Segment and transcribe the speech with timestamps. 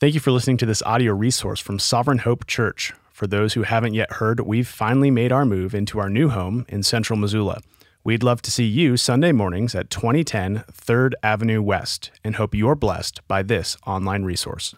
[0.00, 2.94] Thank you for listening to this audio resource from Sovereign Hope Church.
[3.12, 6.64] For those who haven't yet heard, we've finally made our move into our new home
[6.70, 7.60] in central Missoula.
[8.02, 12.74] We'd love to see you Sunday mornings at 2010 3rd Avenue West and hope you're
[12.74, 14.74] blessed by this online resource.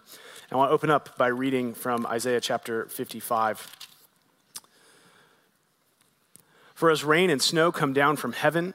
[0.51, 3.77] I want to open up by reading from Isaiah chapter 55.
[6.75, 8.73] For as rain and snow come down from heaven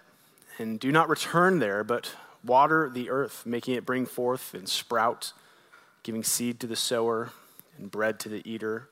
[0.58, 5.34] and do not return there, but water the earth, making it bring forth and sprout,
[6.08, 7.28] giving seed to the sower
[7.76, 8.88] and bread to the eater,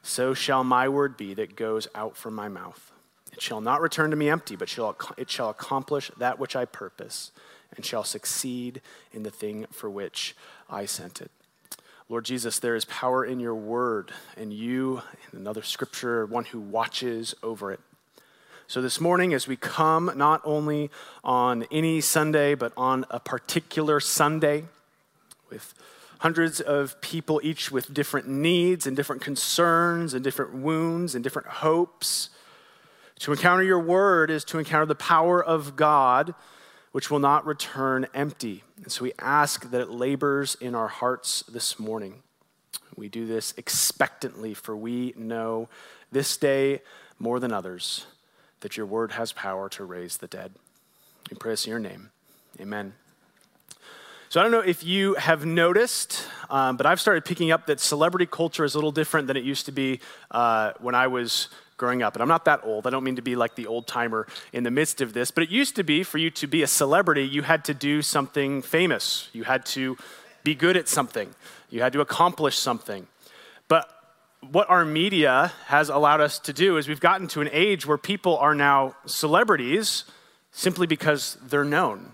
[0.00, 2.90] so shall my word be that goes out from my mouth.
[3.34, 6.64] It shall not return to me empty, but shall, it shall accomplish that which I
[6.64, 7.32] purpose,
[7.76, 8.80] and shall succeed
[9.12, 10.34] in the thing for which
[10.70, 11.30] I sent it.
[12.08, 16.60] Lord Jesus, there is power in your word, and you, in another scripture, one who
[16.60, 17.80] watches over it.
[18.68, 20.90] So, this morning, as we come not only
[21.22, 24.64] on any Sunday, but on a particular Sunday
[25.50, 25.74] with
[26.18, 31.48] hundreds of people, each with different needs and different concerns and different wounds and different
[31.48, 32.30] hopes,
[33.20, 36.34] to encounter your word is to encounter the power of God,
[36.92, 38.62] which will not return empty.
[38.82, 42.22] And so we ask that it labors in our hearts this morning.
[42.96, 45.68] We do this expectantly, for we know
[46.10, 46.80] this day
[47.18, 48.06] more than others
[48.60, 50.52] that your word has power to raise the dead.
[51.30, 52.10] We pray this in your name.
[52.60, 52.94] Amen.
[54.30, 57.80] So I don't know if you have noticed, um, but I've started picking up that
[57.80, 61.48] celebrity culture is a little different than it used to be uh, when I was
[61.78, 62.14] growing up.
[62.14, 62.86] And I'm not that old.
[62.86, 65.44] I don't mean to be like the old timer in the midst of this, but
[65.44, 68.60] it used to be for you to be a celebrity, you had to do something
[68.60, 69.30] famous.
[69.32, 69.96] You had to
[70.44, 71.34] be good at something.
[71.70, 73.06] You had to accomplish something.
[73.66, 73.88] But
[74.50, 77.96] what our media has allowed us to do is we've gotten to an age where
[77.96, 80.04] people are now celebrities
[80.52, 82.12] simply because they're known.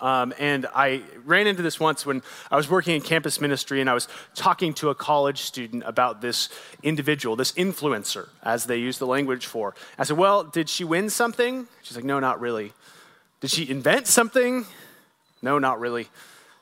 [0.00, 3.88] Um, and I ran into this once when I was working in campus ministry and
[3.88, 6.48] I was talking to a college student about this
[6.82, 9.74] individual, this influencer, as they use the language for.
[9.98, 11.66] I said, Well, did she win something?
[11.82, 12.72] She's like, No, not really.
[13.40, 14.66] Did she invent something?
[15.42, 16.08] No, not really.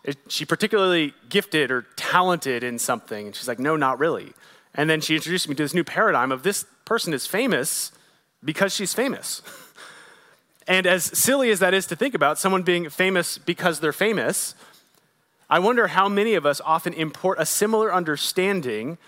[0.05, 3.27] Is she particularly gifted or talented in something?
[3.27, 4.33] And she's like, No, not really.
[4.75, 7.93] And then she introduced me to this new paradigm of this person is famous
[8.45, 9.43] because she's famous.
[10.67, 14.55] and as silly as that is to think about, someone being famous because they're famous,
[15.51, 18.99] I wonder how many of us often import a similar understanding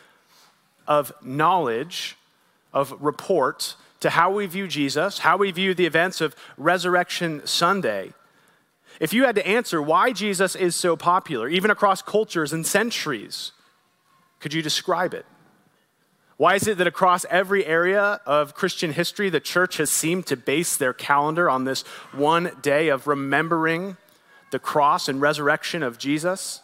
[0.86, 2.16] of knowledge,
[2.72, 8.12] of report, to how we view Jesus, how we view the events of Resurrection Sunday.
[9.00, 13.52] If you had to answer why Jesus is so popular, even across cultures and centuries,
[14.40, 15.26] could you describe it?
[16.36, 20.36] Why is it that across every area of Christian history, the church has seemed to
[20.36, 21.82] base their calendar on this
[22.12, 23.96] one day of remembering
[24.50, 26.60] the cross and resurrection of Jesus?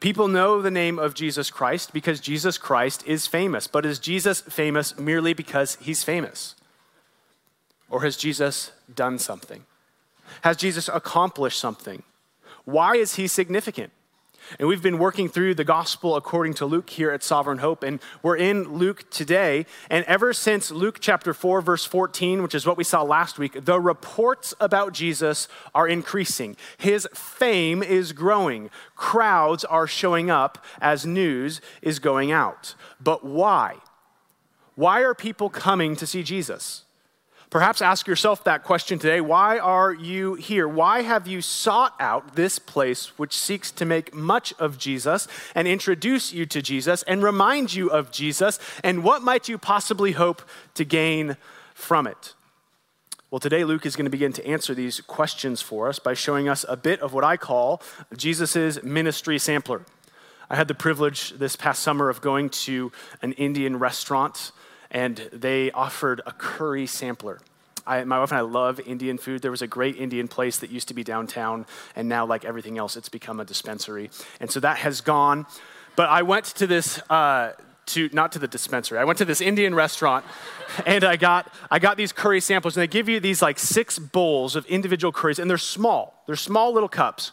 [0.00, 3.68] People know the name of Jesus Christ because Jesus Christ is famous.
[3.68, 6.56] But is Jesus famous merely because he's famous?
[7.88, 9.64] Or has Jesus done something?
[10.42, 12.02] Has Jesus accomplished something?
[12.64, 13.92] Why is he significant?
[14.58, 18.00] And we've been working through the gospel according to Luke here at Sovereign Hope, and
[18.22, 19.66] we're in Luke today.
[19.90, 23.64] And ever since Luke chapter 4, verse 14, which is what we saw last week,
[23.64, 26.56] the reports about Jesus are increasing.
[26.78, 28.70] His fame is growing.
[28.96, 32.74] Crowds are showing up as news is going out.
[33.00, 33.76] But why?
[34.74, 36.84] Why are people coming to see Jesus?
[37.54, 39.20] Perhaps ask yourself that question today.
[39.20, 40.66] Why are you here?
[40.66, 45.68] Why have you sought out this place which seeks to make much of Jesus and
[45.68, 48.58] introduce you to Jesus and remind you of Jesus?
[48.82, 50.42] And what might you possibly hope
[50.74, 51.36] to gain
[51.74, 52.34] from it?
[53.30, 56.48] Well, today Luke is going to begin to answer these questions for us by showing
[56.48, 57.80] us a bit of what I call
[58.16, 59.82] Jesus' ministry sampler.
[60.50, 62.90] I had the privilege this past summer of going to
[63.22, 64.50] an Indian restaurant
[64.94, 67.40] and they offered a curry sampler.
[67.86, 69.42] I, my wife and I love Indian food.
[69.42, 72.78] There was a great Indian place that used to be downtown, and now, like everything
[72.78, 74.08] else, it's become a dispensary.
[74.40, 75.44] And so that has gone.
[75.96, 77.52] But I went to this, uh,
[77.86, 78.98] to not to the dispensary.
[78.98, 80.24] I went to this Indian restaurant,
[80.86, 83.98] and I got I got these curry samples, and they give you these like six
[83.98, 86.22] bowls of individual curries, and they're small.
[86.26, 87.32] They're small little cups.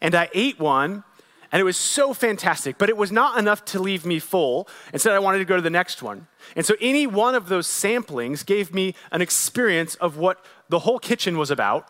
[0.00, 1.04] And I ate one,
[1.52, 4.68] and it was so fantastic, but it was not enough to leave me full.
[4.92, 6.26] Instead, I wanted to go to the next one.
[6.56, 10.98] And so, any one of those samplings gave me an experience of what the whole
[10.98, 11.88] kitchen was about,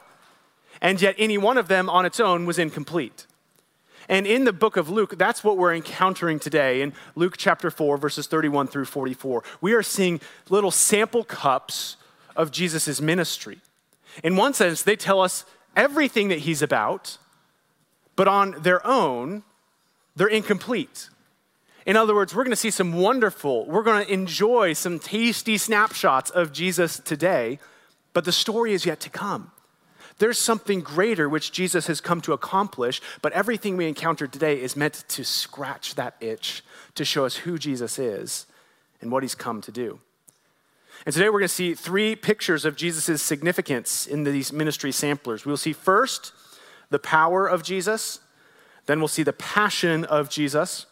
[0.81, 3.27] and yet any one of them on its own was incomplete.
[4.09, 7.97] And in the book of Luke, that's what we're encountering today in Luke chapter 4,
[7.97, 9.43] verses 31 through 44.
[9.61, 10.21] We are seeing
[10.51, 11.97] little sample cups
[12.37, 13.59] of Jesus' ministry.
[14.23, 17.19] In one sense, they tell us everything that he's about,
[18.17, 19.43] but on their own,
[20.15, 21.09] they're incomplete.
[21.87, 25.59] In other words, we're going to see some wonderful, we're going to enjoy some tasty
[25.59, 27.59] snapshots of Jesus today,
[28.13, 29.51] but the story is yet to come.
[30.19, 34.77] There's something greater which Jesus has come to accomplish, but everything we encounter today is
[34.77, 36.63] meant to scratch that itch,
[36.95, 38.47] to show us who Jesus is
[39.01, 39.99] and what he's come to do.
[41.05, 45.45] And today we're going to see three pictures of Jesus' significance in these ministry samplers.
[45.45, 46.33] We'll see first
[46.91, 48.21] the power of Jesus,
[48.87, 50.87] then we'll see the passion of Jesus,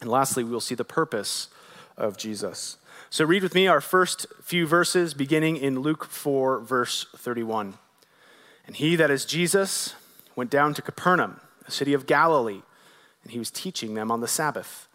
[0.00, 1.48] and lastly, we'll see the purpose
[1.96, 2.76] of Jesus.
[3.10, 7.74] So read with me our first few verses, beginning in Luke 4, verse 31.
[8.66, 9.94] And he, that is Jesus,
[10.34, 12.62] went down to Capernaum, a city of Galilee,
[13.22, 14.88] and he was teaching them on the Sabbath.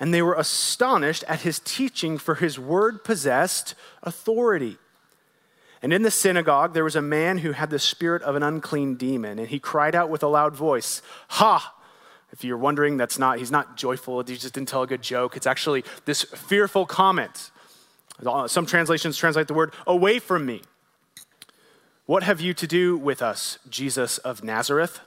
[0.00, 4.76] And they were astonished at his teaching, for his word possessed authority.
[5.80, 8.96] And in the synagogue, there was a man who had the spirit of an unclean
[8.96, 11.74] demon, and he cried out with a loud voice, Ha!
[12.32, 15.36] If you're wondering, that's not, he's not joyful, he just didn't tell a good joke.
[15.36, 17.50] It's actually this fearful comment.
[18.46, 20.62] Some translations translate the word, Away from me.
[22.06, 25.00] What have you to do with us, Jesus of Nazareth?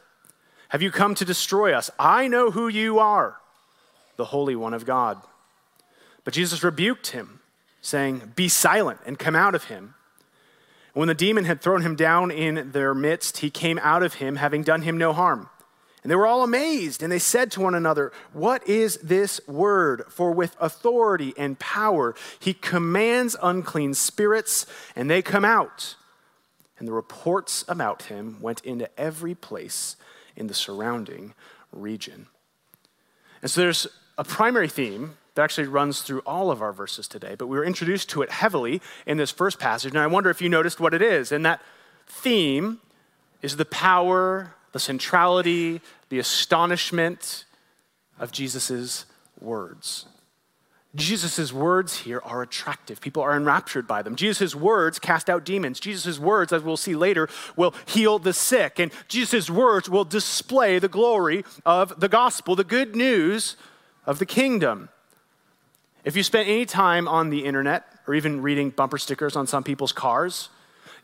[0.70, 1.90] Have you come to destroy us?
[2.00, 3.38] I know who you are,
[4.18, 5.22] the Holy One of God.
[6.24, 7.40] But Jesus rebuked him,
[7.82, 9.96] saying, Be silent and come out of him.
[10.94, 14.38] When the demon had thrown him down in their midst, he came out of him,
[14.38, 15.50] having done him no harm.
[16.06, 20.04] And they were all amazed, and they said to one another, What is this word?
[20.08, 25.96] For with authority and power he commands unclean spirits, and they come out
[26.78, 29.96] and the reports about him went into every place
[30.36, 31.34] in the surrounding
[31.72, 32.28] region.
[33.42, 37.34] And so there's a primary theme that actually runs through all of our verses today,
[37.36, 40.40] but we were introduced to it heavily in this first passage, and I wonder if
[40.40, 41.32] you noticed what it is.
[41.32, 41.64] And that
[42.06, 42.80] theme
[43.42, 45.80] is the power, the centrality,
[46.10, 47.46] the astonishment
[48.20, 49.06] of Jesus'
[49.40, 50.06] words.
[50.94, 53.00] Jesus' words here are attractive.
[53.00, 54.18] People are enraptured by them.
[54.18, 55.80] Jesus' words cast out demons.
[55.80, 58.78] Jesus' words, as we'll see later, will heal the sick.
[58.78, 63.56] And Jesus' words will display the glory of the gospel, the good news
[64.06, 64.90] of the kingdom.
[66.04, 69.64] If you spent any time on the internet or even reading bumper stickers on some
[69.64, 70.50] people's cars,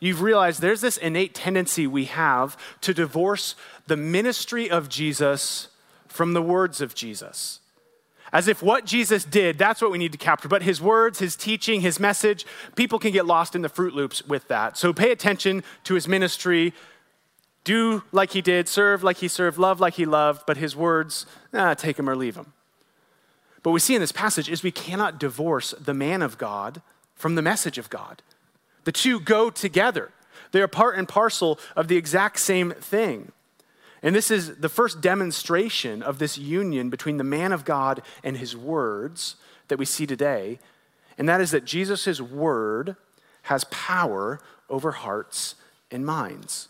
[0.02, 3.54] you've realized there's this innate tendency we have to divorce
[3.86, 5.68] the ministry of Jesus
[6.08, 7.60] from the words of Jesus
[8.32, 10.48] as if what Jesus did, that's what we need to capture.
[10.48, 14.24] But his words, his teaching, his message, people can get lost in the Fruit Loops
[14.26, 14.78] with that.
[14.78, 16.72] So pay attention to his ministry.
[17.64, 21.26] Do like he did, serve like he served, love like he loved, but his words,
[21.52, 22.54] ah, take him or leave him.
[23.62, 26.80] But we see in this passage is we cannot divorce the man of God
[27.14, 28.22] from the message of God.
[28.84, 30.10] The two go together.
[30.52, 33.32] They are part and parcel of the exact same thing.
[34.02, 38.36] And this is the first demonstration of this union between the man of God and
[38.36, 39.36] his words
[39.68, 40.58] that we see today.
[41.16, 42.96] And that is that Jesus' word
[43.42, 45.54] has power over hearts
[45.90, 46.68] and minds.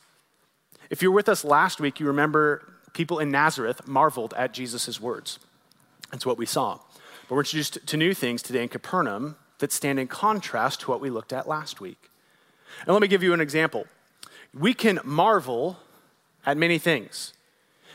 [0.91, 5.01] If you were with us last week, you remember people in Nazareth marveled at Jesus'
[5.01, 5.39] words.
[6.11, 6.79] That's what we saw.
[7.29, 11.01] But we're introduced to new things today in Capernaum that stand in contrast to what
[11.01, 12.11] we looked at last week.
[12.81, 13.87] And let me give you an example.
[14.53, 15.79] We can marvel
[16.45, 17.33] at many things.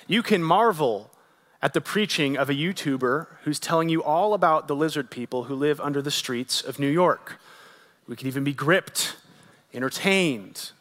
[0.08, 1.12] You can marvel
[1.62, 5.56] at the preaching of a YouTuber who's telling you all about the lizard people who
[5.56, 7.38] live under the streets of New York.
[8.08, 9.18] We can even be gripped,
[9.74, 10.72] entertained.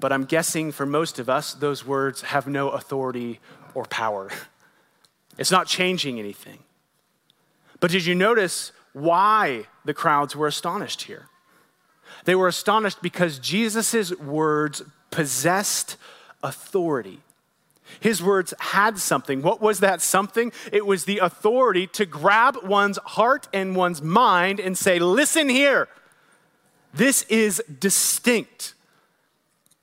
[0.00, 3.38] But I'm guessing for most of us, those words have no authority
[3.72, 4.30] or power.
[5.38, 6.60] It's not changing anything.
[7.78, 11.28] But did you notice why the crowds were astonished here?
[12.24, 15.98] They were astonished because Jesus' words possessed
[16.42, 17.20] authority.
[18.00, 19.42] His words had something.
[19.42, 20.50] What was that something?
[20.72, 25.88] It was the authority to grab one's heart and one's mind and say, Listen here,
[26.94, 28.72] this is distinct.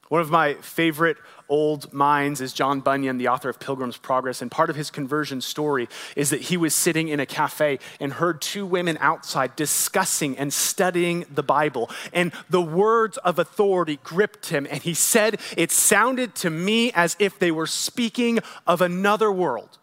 [0.10, 1.18] One of my favorite
[1.50, 4.42] old minds is John Bunyan, the author of Pilgrim's Progress.
[4.42, 8.14] And part of his conversion story is that he was sitting in a cafe and
[8.14, 11.90] heard two women outside discussing and studying the Bible.
[12.12, 14.68] And the words of authority gripped him.
[14.70, 19.78] And he said, It sounded to me as if they were speaking of another world.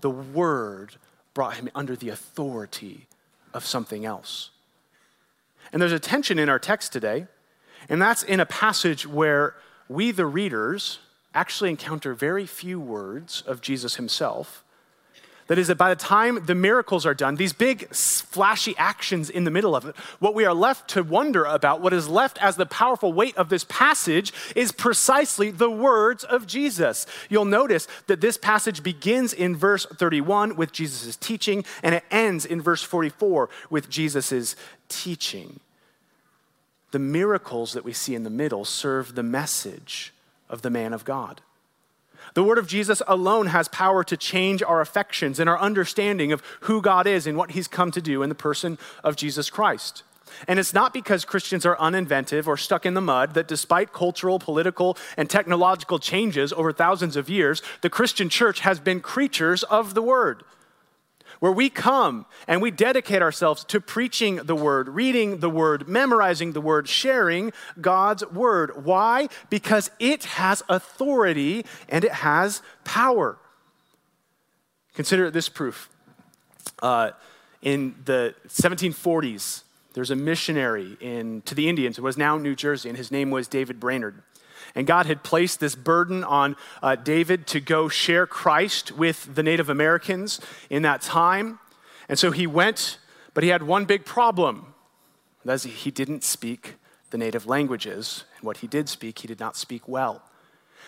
[0.00, 0.96] The word
[1.34, 3.06] brought him under the authority
[3.54, 4.50] of something else.
[5.72, 7.26] And there's a tension in our text today
[7.88, 9.54] and that's in a passage where
[9.88, 10.98] we, the readers,
[11.34, 14.64] actually encounter very few words of Jesus himself.
[15.48, 19.44] That is, that by the time the miracles are done, these big flashy actions in
[19.44, 22.56] the middle of it, what we are left to wonder about, what is left as
[22.56, 27.06] the powerful weight of this passage, is precisely the words of Jesus.
[27.28, 32.46] You'll notice that this passage begins in verse 31 with Jesus' teaching, and it ends
[32.46, 34.54] in verse 44 with Jesus'
[34.88, 35.60] teaching.
[36.92, 40.14] The miracles that we see in the middle serve the message
[40.48, 41.40] of the man of God.
[42.34, 46.42] The word of Jesus alone has power to change our affections and our understanding of
[46.60, 50.02] who God is and what he's come to do in the person of Jesus Christ.
[50.48, 54.38] And it's not because Christians are uninventive or stuck in the mud that despite cultural,
[54.38, 59.94] political, and technological changes over thousands of years, the Christian church has been creatures of
[59.94, 60.42] the word
[61.42, 66.52] where we come and we dedicate ourselves to preaching the word, reading the word, memorizing
[66.52, 68.84] the word, sharing God's word.
[68.84, 69.28] Why?
[69.50, 73.38] Because it has authority and it has power.
[74.94, 75.90] Consider this proof.
[76.80, 77.10] Uh,
[77.60, 82.88] in the 1740s, there's a missionary in, to the Indians, it was now New Jersey,
[82.88, 84.22] and his name was David Brainerd.
[84.74, 89.42] And God had placed this burden on uh, David to go share Christ with the
[89.42, 91.58] Native Americans in that time.
[92.08, 92.98] And so he went,
[93.34, 94.74] but he had one big problem.
[95.44, 96.76] That is, he didn't speak
[97.10, 98.24] the native languages.
[98.36, 100.22] And what he did speak, he did not speak well.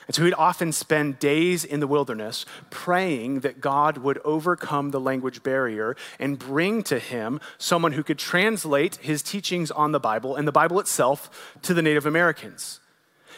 [0.06, 5.00] And so he'd often spend days in the wilderness praying that God would overcome the
[5.00, 10.36] language barrier and bring to him someone who could translate his teachings on the Bible
[10.36, 12.80] and the Bible itself to the Native Americans.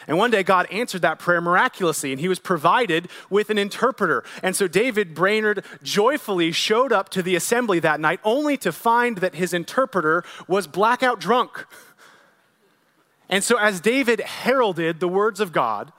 [0.07, 4.23] And one day, God answered that prayer miraculously, and he was provided with an interpreter.
[4.41, 9.17] And so, David Brainerd joyfully showed up to the assembly that night, only to find
[9.17, 11.65] that his interpreter was blackout drunk.
[13.29, 15.91] And so, as David heralded the words of God,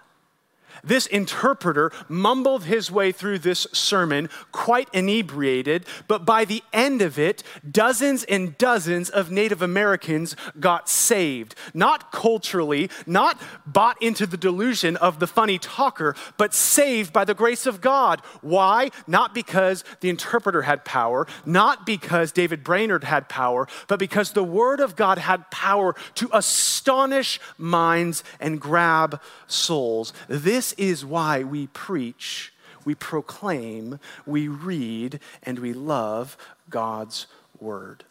[0.82, 7.18] this interpreter mumbled his way through this sermon, quite inebriated, but by the end of
[7.18, 11.54] it, dozens and dozens of Native Americans got saved.
[11.75, 17.35] Not culturally, not bought into the delusion of the funny talker, but saved by the
[17.35, 18.20] grace of God.
[18.40, 18.90] Why?
[19.06, 24.44] Not because the interpreter had power, not because David Brainerd had power, but because the
[24.44, 30.12] Word of God had power to astonish minds and grab souls.
[30.28, 32.52] This this is why we preach,
[32.84, 36.37] we proclaim, we read, and we love
[36.68, 37.26] God's
[37.58, 38.04] word.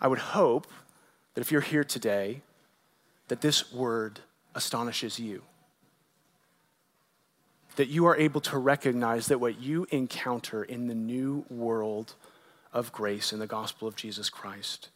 [0.00, 0.66] I would hope
[1.34, 2.40] that if you're here today,
[3.28, 4.20] that this word
[4.54, 5.42] astonishes you.
[7.76, 12.14] That you are able to recognize that what you encounter in the new world
[12.72, 14.88] of grace in the gospel of Jesus Christ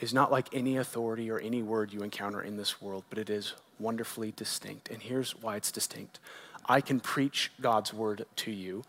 [0.00, 3.30] is not like any authority or any word you encounter in this world, but it
[3.30, 4.88] is wonderfully distinct.
[4.88, 6.18] And here's why it's distinct
[6.66, 8.84] I can preach God's word to you,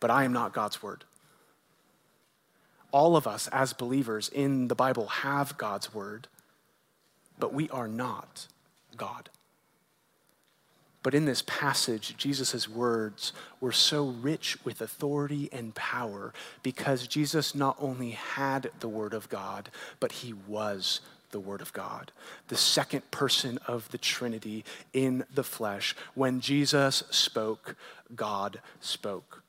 [0.00, 1.04] but I am not God's word.
[2.92, 6.28] All of us, as believers in the Bible, have God's word,
[7.38, 8.46] but we are not
[8.96, 9.30] God.
[11.04, 16.32] But in this passage, Jesus' words were so rich with authority and power
[16.62, 19.68] because Jesus not only had the Word of God,
[20.00, 22.10] but he was the Word of God,
[22.48, 25.94] the second person of the Trinity in the flesh.
[26.14, 27.76] When Jesus spoke,
[28.16, 29.42] God spoke.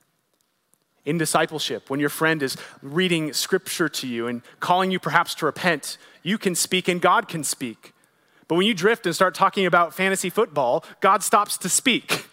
[1.06, 5.46] In discipleship, when your friend is reading scripture to you and calling you perhaps to
[5.46, 7.94] repent, you can speak and God can speak.
[8.48, 12.26] But when you drift and start talking about fantasy football, God stops to speak.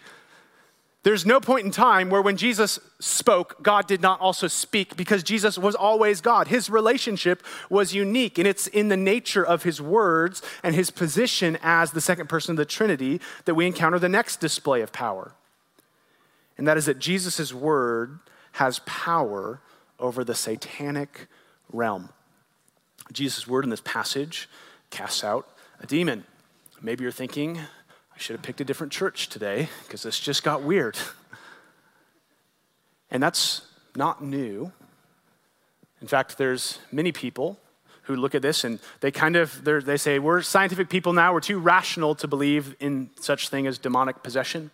[1.03, 5.21] There's no point in time where when Jesus spoke, God did not also speak because
[5.21, 6.47] Jesus was always God.
[6.47, 11.57] His relationship was unique, and it's in the nature of his words and his position
[11.61, 15.33] as the second person of the Trinity that we encounter the next display of power.
[16.57, 18.19] And that is that Jesus' word
[18.53, 19.59] has power
[19.99, 21.27] over the satanic
[21.71, 22.09] realm.
[23.11, 24.47] Jesus' word in this passage
[24.89, 25.49] casts out
[25.79, 26.25] a demon.
[26.81, 30.63] Maybe you're thinking, I should have picked a different church today because this just got
[30.63, 30.97] weird.
[33.11, 33.61] and that's
[33.95, 34.71] not new.
[36.01, 37.57] In fact, there's many people
[38.03, 41.39] who look at this and they kind of they say we're scientific people now we're
[41.39, 44.71] too rational to believe in such thing as demonic possession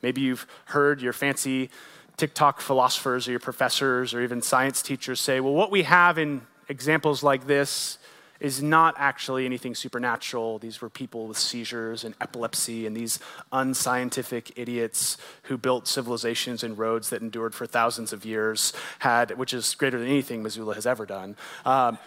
[0.00, 1.70] maybe you've heard your fancy
[2.16, 6.40] tiktok philosophers or your professors or even science teachers say well what we have in
[6.68, 7.98] examples like this
[8.40, 10.58] is not actually anything supernatural.
[10.58, 13.18] These were people with seizures and epilepsy and these
[13.52, 19.52] unscientific idiots who built civilizations and roads that endured for thousands of years, had, which
[19.52, 21.36] is greater than anything Missoula has ever done.
[21.64, 21.98] Um,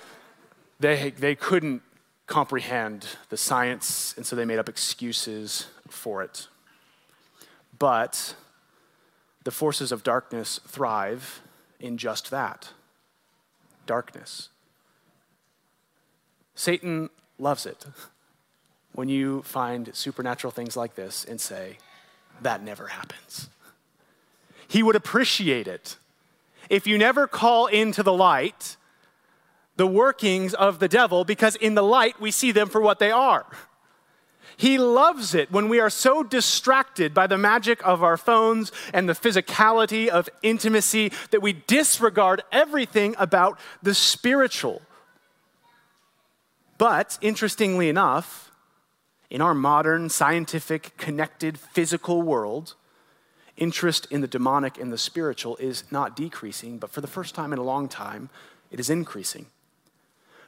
[0.80, 1.82] they, they couldn't
[2.28, 6.48] comprehend the science, and so they made up excuses for it.
[7.78, 8.36] But
[9.44, 11.42] the forces of darkness thrive
[11.80, 12.70] in just that
[13.86, 14.50] darkness.
[16.62, 17.88] Satan loves it
[18.94, 21.78] when you find supernatural things like this and say,
[22.44, 23.50] that never happens.
[24.68, 25.98] He would appreciate it
[26.70, 28.78] if you never call into the light
[29.78, 33.10] the workings of the devil, because in the light we see them for what they
[33.10, 33.48] are.
[34.56, 39.10] He loves it when we are so distracted by the magic of our phones and
[39.10, 44.84] the physicality of intimacy that we disregard everything about the spiritual.
[46.82, 48.50] But interestingly enough,
[49.30, 52.74] in our modern, scientific, connected, physical world,
[53.56, 57.54] interest in the demonic and the spiritual is not decreasing, but for the first time
[57.54, 58.32] in a long time,
[58.72, 59.46] it is increasing.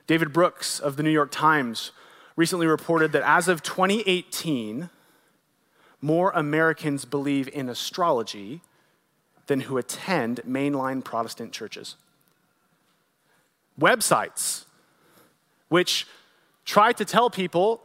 [0.08, 1.92] David Brooks of the New York Times
[2.36, 4.90] recently reported that as of 2018,
[6.02, 8.62] more Americans believe in astrology
[9.46, 11.96] than who attend mainline Protestant churches.
[13.80, 14.66] Websites,
[15.70, 16.08] which
[16.66, 17.84] try to tell people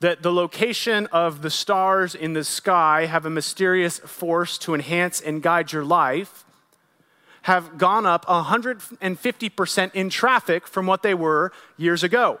[0.00, 5.20] that the location of the stars in the sky have a mysterious force to enhance
[5.20, 6.44] and guide your life,
[7.42, 12.40] have gone up 150% in traffic from what they were years ago.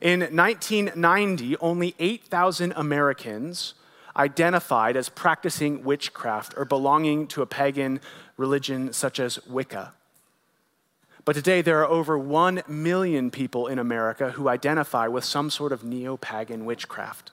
[0.00, 3.74] In 1990, only 8,000 Americans
[4.16, 8.00] identified as practicing witchcraft or belonging to a pagan
[8.36, 9.92] religion such as Wicca.
[11.24, 15.72] But today, there are over 1 million people in America who identify with some sort
[15.72, 17.32] of neo pagan witchcraft.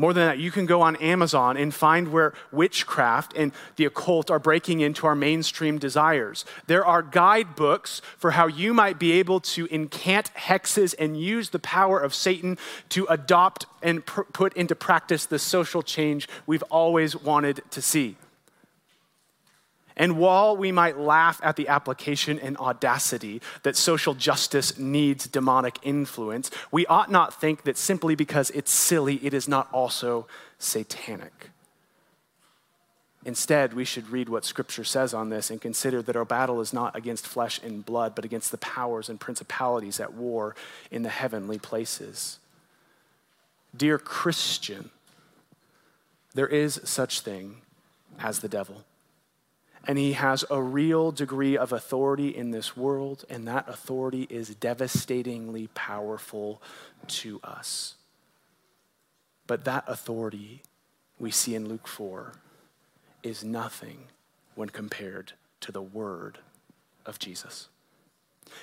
[0.00, 4.30] More than that, you can go on Amazon and find where witchcraft and the occult
[4.30, 6.46] are breaking into our mainstream desires.
[6.68, 11.58] There are guidebooks for how you might be able to incant hexes and use the
[11.58, 12.56] power of Satan
[12.90, 18.16] to adopt and pr- put into practice the social change we've always wanted to see.
[19.96, 25.78] And while we might laugh at the application and audacity that social justice needs demonic
[25.82, 30.26] influence, we ought not think that simply because it's silly, it is not also
[30.58, 31.50] satanic.
[33.24, 36.72] Instead, we should read what Scripture says on this and consider that our battle is
[36.72, 40.56] not against flesh and blood, but against the powers and principalities at war
[40.90, 42.38] in the heavenly places.
[43.76, 44.88] Dear Christian,
[46.34, 47.56] there is such thing
[48.18, 48.84] as the devil
[49.86, 54.54] and he has a real degree of authority in this world, and that authority is
[54.54, 56.60] devastatingly powerful
[57.06, 57.94] to us.
[59.46, 60.62] But that authority
[61.18, 62.32] we see in Luke 4
[63.22, 64.04] is nothing
[64.54, 66.38] when compared to the word
[67.06, 67.68] of Jesus.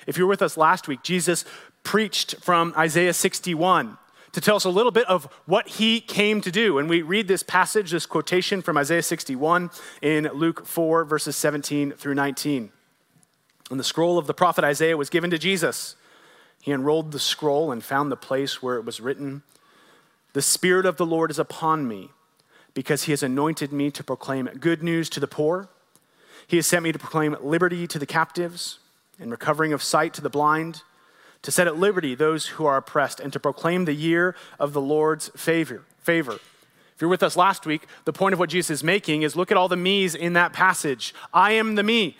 [0.06, 1.44] If you were with us last week, Jesus
[1.82, 3.96] preached from Isaiah 61
[4.32, 6.78] to tell us a little bit of what he came to do.
[6.78, 9.70] And we read this passage, this quotation from Isaiah 61
[10.02, 12.70] in Luke 4, verses 17 through 19.
[13.70, 15.96] And the scroll of the prophet Isaiah was given to Jesus.
[16.62, 19.42] He unrolled the scroll and found the place where it was written
[20.32, 22.10] The Spirit of the Lord is upon me,
[22.74, 25.68] because he has anointed me to proclaim good news to the poor.
[26.46, 28.78] He has sent me to proclaim liberty to the captives
[29.18, 30.82] and recovering of sight to the blind
[31.42, 34.80] to set at liberty those who are oppressed, and to proclaim the year of the
[34.80, 35.84] Lord's favor.
[35.98, 36.32] favor.
[36.98, 39.52] If you're with us last week, the point of what Jesus is making is look
[39.52, 41.14] at all the me's in that passage.
[41.32, 42.16] I am the me.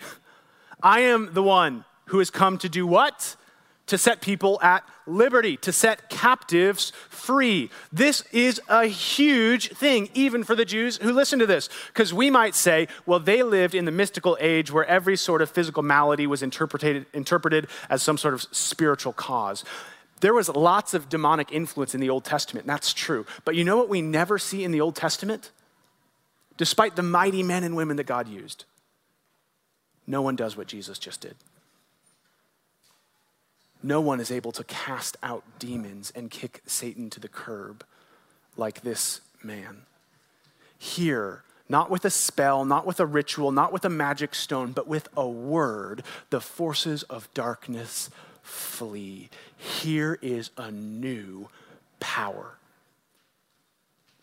[0.81, 3.35] I am the one who has come to do what?
[3.89, 7.71] To set people at liberty, to set captives free.
[7.91, 12.29] This is a huge thing, even for the Jews who listen to this, because we
[12.29, 16.27] might say, well, they lived in the mystical age where every sort of physical malady
[16.27, 19.65] was interpreted, interpreted as some sort of spiritual cause.
[20.21, 23.25] There was lots of demonic influence in the Old Testament, that's true.
[23.43, 25.49] But you know what we never see in the Old Testament?
[26.57, 28.65] Despite the mighty men and women that God used,
[30.05, 31.35] no one does what Jesus just did.
[33.81, 37.83] No one is able to cast out demons and kick Satan to the curb
[38.57, 39.83] like this man.
[40.77, 44.87] Here, not with a spell, not with a ritual, not with a magic stone, but
[44.87, 48.09] with a word, the forces of darkness
[48.41, 49.29] flee.
[49.55, 51.47] Here is a new
[51.99, 52.55] power.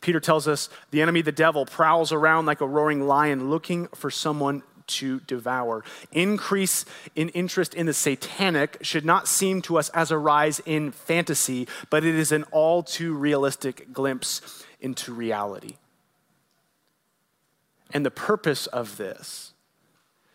[0.01, 4.11] Peter tells us the enemy, the devil, prowls around like a roaring lion looking for
[4.11, 5.85] someone to devour.
[6.13, 10.93] Increase in interest in the satanic should not seem to us as a rise in
[10.93, 15.77] fantasy, but it is an all too realistic glimpse into reality.
[17.93, 19.53] And the purpose of this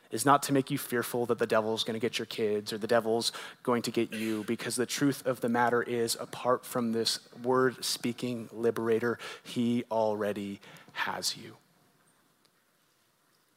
[0.09, 2.77] is not to make you fearful that the devil's going to get your kids or
[2.77, 3.31] the devil's
[3.63, 7.83] going to get you, because the truth of the matter is, apart from this word
[7.83, 10.59] speaking liberator, he already
[10.91, 11.55] has you.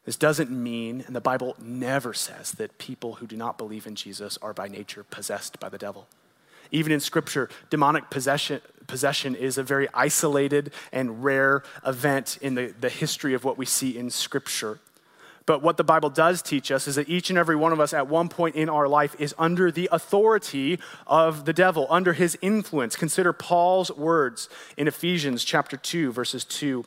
[0.04, 3.94] This doesn't mean, and the Bible never says, that people who do not believe in
[3.94, 6.06] Jesus are by nature possessed by the devil.
[6.70, 12.74] Even in Scripture, demonic possession, possession is a very isolated and rare event in the,
[12.80, 14.78] the history of what we see in Scripture.
[15.46, 17.92] But what the Bible does teach us is that each and every one of us
[17.92, 22.38] at one point in our life is under the authority of the devil, under his
[22.40, 22.96] influence.
[22.96, 26.84] Consider Paul's words in Ephesians chapter 2, verses 2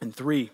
[0.00, 0.50] and 3.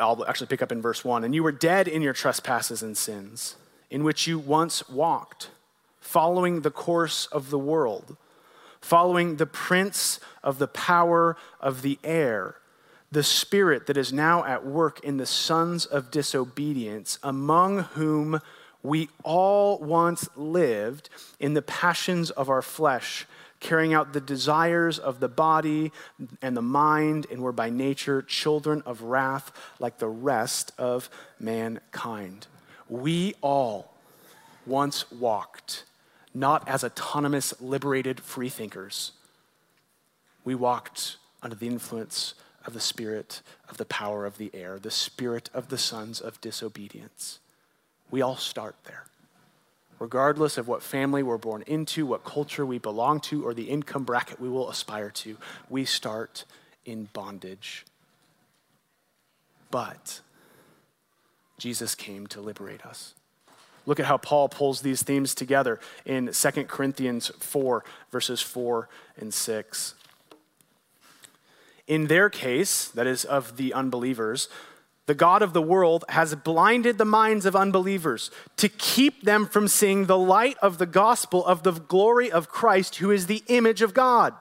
[0.00, 1.24] I'll actually pick up in verse 1.
[1.24, 3.56] And you were dead in your trespasses and sins,
[3.90, 5.50] in which you once walked,
[6.00, 8.16] following the course of the world,
[8.80, 12.56] following the prince of the power of the air
[13.12, 18.40] the spirit that is now at work in the sons of disobedience, among whom
[18.82, 21.08] we all once lived
[21.40, 23.26] in the passions of our flesh,
[23.60, 25.92] carrying out the desires of the body
[26.42, 32.46] and the mind, and were by nature children of wrath like the rest of mankind.
[32.88, 33.94] We all
[34.66, 35.84] once walked
[36.36, 39.12] not as autonomous, liberated freethinkers.
[40.44, 42.34] We walked under the influence
[42.66, 43.40] of the spirit
[43.70, 47.38] of the power of the air, the spirit of the sons of disobedience.
[48.10, 49.04] We all start there.
[49.98, 54.04] Regardless of what family we're born into, what culture we belong to, or the income
[54.04, 55.36] bracket we will aspire to,
[55.70, 56.44] we start
[56.84, 57.84] in bondage.
[59.70, 60.20] But
[61.58, 63.14] Jesus came to liberate us.
[63.86, 69.32] Look at how Paul pulls these themes together in 2 Corinthians 4, verses 4 and
[69.32, 69.94] 6.
[71.86, 74.48] In their case, that is, of the unbelievers,
[75.06, 79.68] the God of the world has blinded the minds of unbelievers to keep them from
[79.68, 83.82] seeing the light of the gospel of the glory of Christ, who is the image
[83.82, 84.34] of God.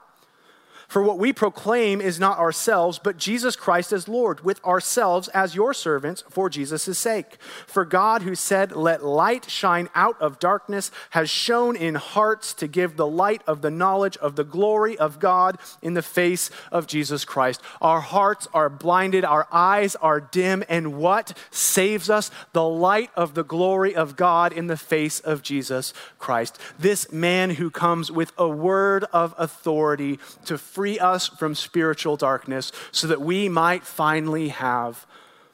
[0.87, 5.55] For what we proclaim is not ourselves, but Jesus Christ as Lord, with ourselves as
[5.55, 7.37] your servants for Jesus' sake.
[7.67, 12.67] For God, who said, Let light shine out of darkness, has shone in hearts to
[12.67, 16.87] give the light of the knowledge of the glory of God in the face of
[16.87, 17.61] Jesus Christ.
[17.81, 22.31] Our hearts are blinded, our eyes are dim, and what saves us?
[22.53, 26.59] The light of the glory of God in the face of Jesus Christ.
[26.77, 32.73] This man who comes with a word of authority to free us from spiritual darkness
[32.91, 35.05] so that we might finally have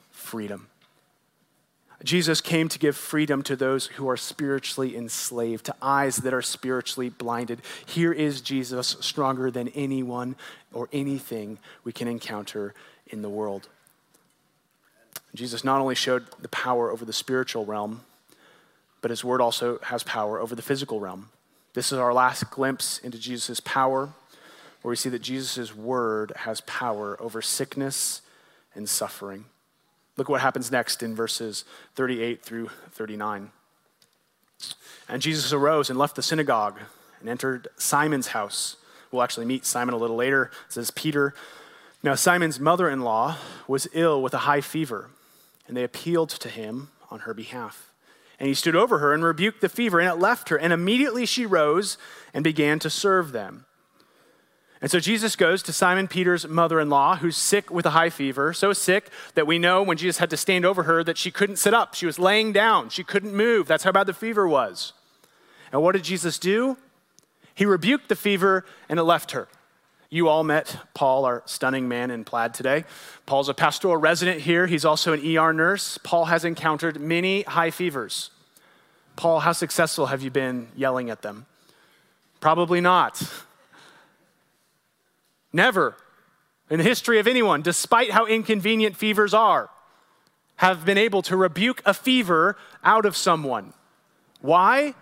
[0.09, 0.67] freedom.
[2.03, 6.41] Jesus came to give freedom to those who are spiritually enslaved, to eyes that are
[6.41, 7.61] spiritually blinded.
[7.85, 10.35] Here is Jesus stronger than anyone
[10.73, 12.73] or anything we can encounter
[13.05, 13.69] in the world.
[15.35, 18.01] Jesus not only showed the power over the spiritual realm,
[19.01, 21.29] but his word also has power over the physical realm.
[21.75, 24.09] This is our last glimpse into Jesus' power
[24.81, 28.21] where we see that Jesus' word has power over sickness
[28.73, 29.45] and suffering.
[30.17, 31.65] Look what happens next in verses
[31.95, 33.51] 38 through 39.
[35.07, 36.79] And Jesus arose and left the synagogue
[37.19, 38.77] and entered Simon's house.
[39.11, 40.51] We'll actually meet Simon a little later.
[40.69, 41.33] Says Peter.
[42.03, 45.09] Now, Simon's mother in law was ill with a high fever,
[45.67, 47.91] and they appealed to him on her behalf.
[48.39, 50.57] And he stood over her and rebuked the fever, and it left her.
[50.57, 51.97] And immediately she rose
[52.33, 53.65] and began to serve them.
[54.81, 58.09] And so Jesus goes to Simon Peter's mother in law, who's sick with a high
[58.09, 61.29] fever, so sick that we know when Jesus had to stand over her that she
[61.29, 61.93] couldn't sit up.
[61.93, 63.67] She was laying down, she couldn't move.
[63.67, 64.93] That's how bad the fever was.
[65.71, 66.77] And what did Jesus do?
[67.53, 69.47] He rebuked the fever and it left her.
[70.09, 72.83] You all met Paul, our stunning man in plaid today.
[73.25, 74.67] Paul's a pastoral resident here.
[74.67, 75.97] He's also an ER nurse.
[75.99, 78.31] Paul has encountered many high fevers.
[79.15, 81.45] Paul, how successful have you been yelling at them?
[82.41, 83.23] Probably not.
[85.53, 85.95] Never
[86.69, 89.69] in the history of anyone, despite how inconvenient fevers are,
[90.55, 93.73] have been able to rebuke a fever out of someone.
[94.41, 94.93] Why?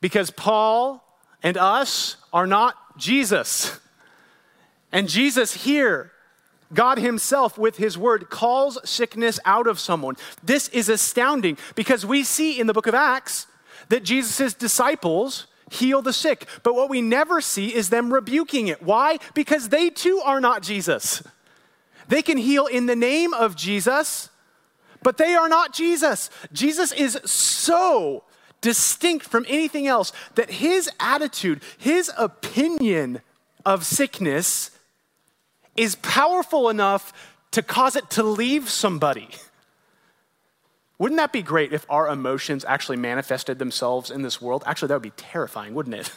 [0.00, 1.04] Because Paul
[1.42, 3.80] and us are not Jesus.
[4.92, 6.12] And Jesus here,
[6.72, 10.16] God Himself with His word, calls sickness out of someone.
[10.42, 13.46] This is astounding because we see in the book of Acts
[13.88, 16.46] that Jesus' disciples heal the sick.
[16.62, 18.82] But what we never see is them rebuking it.
[18.82, 19.18] Why?
[19.34, 21.22] Because they too are not Jesus.
[22.08, 24.28] They can heal in the name of Jesus,
[25.02, 26.30] but they are not Jesus.
[26.52, 28.24] Jesus is so
[28.60, 33.20] distinct from anything else that his attitude, his opinion
[33.64, 34.70] of sickness
[35.76, 37.12] is powerful enough
[37.52, 39.28] to cause it to leave somebody.
[41.02, 44.62] Wouldn't that be great if our emotions actually manifested themselves in this world?
[44.64, 46.12] Actually, that would be terrifying, wouldn't it?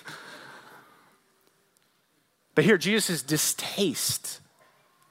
[2.53, 4.41] but here, Jesus' distaste,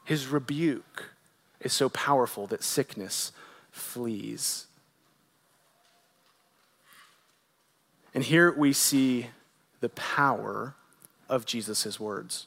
[0.04, 1.10] his rebuke,
[1.58, 3.32] is so powerful that sickness
[3.72, 4.66] flees.
[8.14, 9.30] And here we see
[9.80, 10.76] the power
[11.28, 12.46] of Jesus' words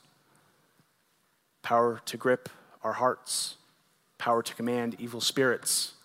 [1.61, 2.47] power to grip
[2.85, 3.57] our hearts,
[4.17, 5.95] power to command evil spirits,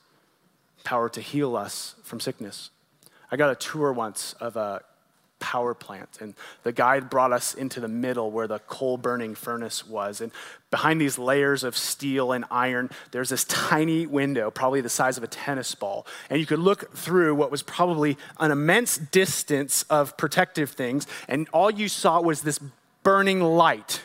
[0.82, 2.70] power to heal us from sickness.
[3.30, 4.82] I got a tour once of a
[5.42, 6.18] power plant.
[6.20, 10.20] And the guide brought us into the middle where the coal burning furnace was.
[10.20, 10.30] And
[10.70, 15.24] behind these layers of steel and iron, there's this tiny window, probably the size of
[15.24, 16.06] a tennis ball.
[16.30, 21.06] And you could look through what was probably an immense distance of protective things.
[21.28, 22.60] And all you saw was this
[23.02, 24.02] burning light.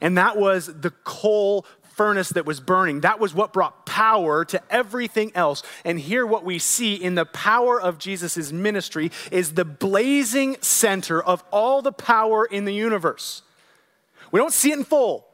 [0.00, 1.64] And that was the coal
[1.98, 3.00] furnace that was burning.
[3.00, 5.64] That was what brought power to everything else.
[5.84, 11.20] And here, what we see in the power of Jesus' ministry is the blazing center
[11.20, 13.42] of all the power in the universe.
[14.30, 15.26] We don't see it in full,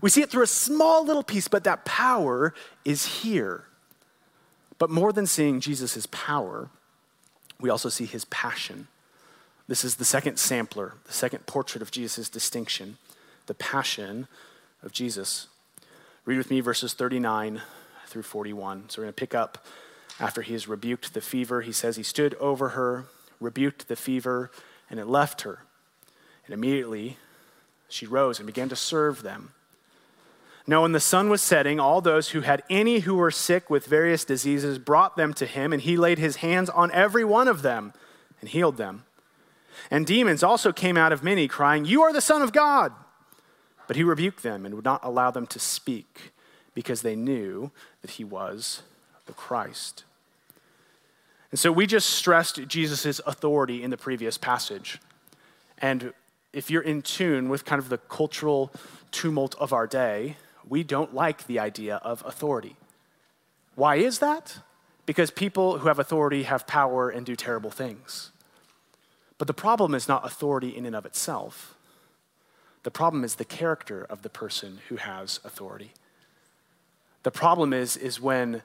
[0.00, 3.64] we see it through a small little piece, but that power is here.
[4.78, 6.70] But more than seeing Jesus' power,
[7.60, 8.88] we also see his passion.
[9.68, 12.96] This is the second sampler, the second portrait of Jesus' distinction,
[13.46, 14.26] the passion
[14.82, 15.48] of Jesus.
[16.24, 17.62] Read with me verses 39
[18.06, 18.88] through 41.
[18.88, 19.66] So we're going to pick up
[20.20, 21.62] after he has rebuked the fever.
[21.62, 23.06] He says, He stood over her,
[23.40, 24.52] rebuked the fever,
[24.88, 25.64] and it left her.
[26.46, 27.16] And immediately
[27.88, 29.50] she rose and began to serve them.
[30.64, 33.86] Now, when the sun was setting, all those who had any who were sick with
[33.86, 37.62] various diseases brought them to him, and he laid his hands on every one of
[37.62, 37.92] them
[38.40, 39.04] and healed them.
[39.90, 42.92] And demons also came out of many, crying, You are the Son of God.
[43.92, 46.32] But he rebuked them and would not allow them to speak
[46.72, 48.80] because they knew that he was
[49.26, 50.04] the Christ.
[51.50, 54.98] And so we just stressed Jesus' authority in the previous passage.
[55.76, 56.14] And
[56.54, 58.72] if you're in tune with kind of the cultural
[59.10, 62.76] tumult of our day, we don't like the idea of authority.
[63.74, 64.60] Why is that?
[65.04, 68.30] Because people who have authority have power and do terrible things.
[69.36, 71.76] But the problem is not authority in and of itself.
[72.82, 75.92] The problem is the character of the person who has authority.
[77.22, 78.62] The problem is, is when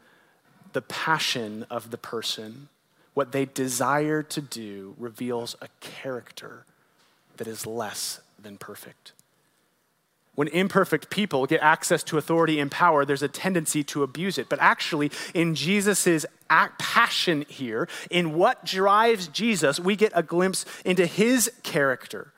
[0.73, 2.69] the passion of the person,
[3.13, 6.65] what they desire to do, reveals a character
[7.37, 9.13] that is less than perfect.
[10.33, 14.49] When imperfect people get access to authority and power, there's a tendency to abuse it.
[14.49, 21.07] But actually, in Jesus' passion here, in what drives Jesus, we get a glimpse into
[21.07, 22.33] his character.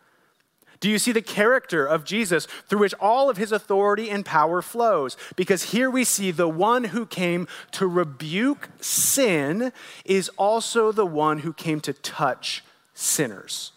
[0.80, 4.62] Do you see the character of Jesus through which all of his authority and power
[4.62, 5.18] flows?
[5.36, 9.74] Because here we see the one who came to rebuke sin
[10.06, 12.64] is also the one who came to touch
[12.94, 13.74] sinners.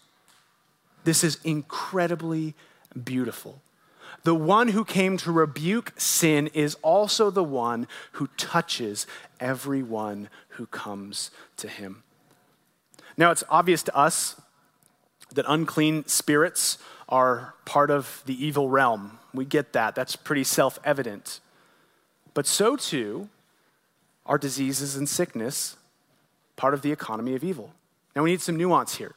[1.03, 2.53] This is incredibly
[3.03, 3.61] beautiful.
[4.23, 9.05] The one who came to rebuke sin is also the one who touches
[9.41, 12.03] everyone who comes to him.
[13.17, 14.39] Now, it's obvious to us
[15.33, 16.77] that unclean spirits
[17.13, 19.19] are part of the evil realm.
[19.35, 19.93] We get that.
[19.93, 21.41] That's pretty self evident.
[22.33, 23.29] But so too
[24.25, 25.77] are diseases and sickness
[26.55, 27.71] part of the economy of evil.
[28.15, 29.13] Now we need some nuance here.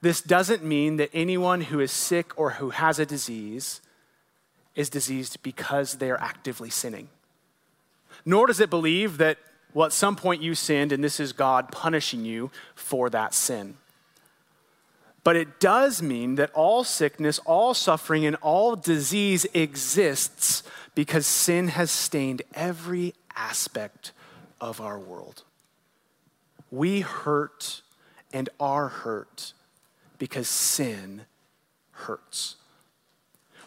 [0.00, 3.80] This doesn't mean that anyone who is sick or who has a disease
[4.74, 7.08] is diseased because they are actively sinning.
[8.24, 9.38] Nor does it believe that,
[9.74, 13.76] well, at some point you sinned and this is God punishing you for that sin.
[15.22, 20.62] But it does mean that all sickness, all suffering, and all disease exists
[20.94, 24.12] because sin has stained every aspect
[24.60, 25.42] of our world.
[26.70, 27.82] We hurt
[28.32, 29.52] and are hurt
[30.18, 31.22] because sin
[31.92, 32.56] hurts.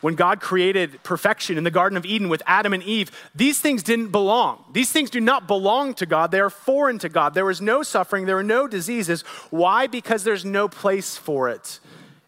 [0.03, 3.83] When God created perfection in the Garden of Eden with Adam and Eve, these things
[3.83, 4.61] didn't belong.
[4.73, 6.29] These things do not belong to God.
[6.29, 7.33] They are foreign to God.
[7.33, 9.21] There was no suffering, there were no diseases.
[9.49, 9.87] Why?
[9.87, 11.79] Because there's no place for it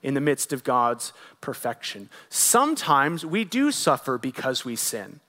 [0.02, 1.12] in the midst of God's
[1.42, 2.10] perfection.
[2.30, 5.20] Sometimes we do suffer because we sin.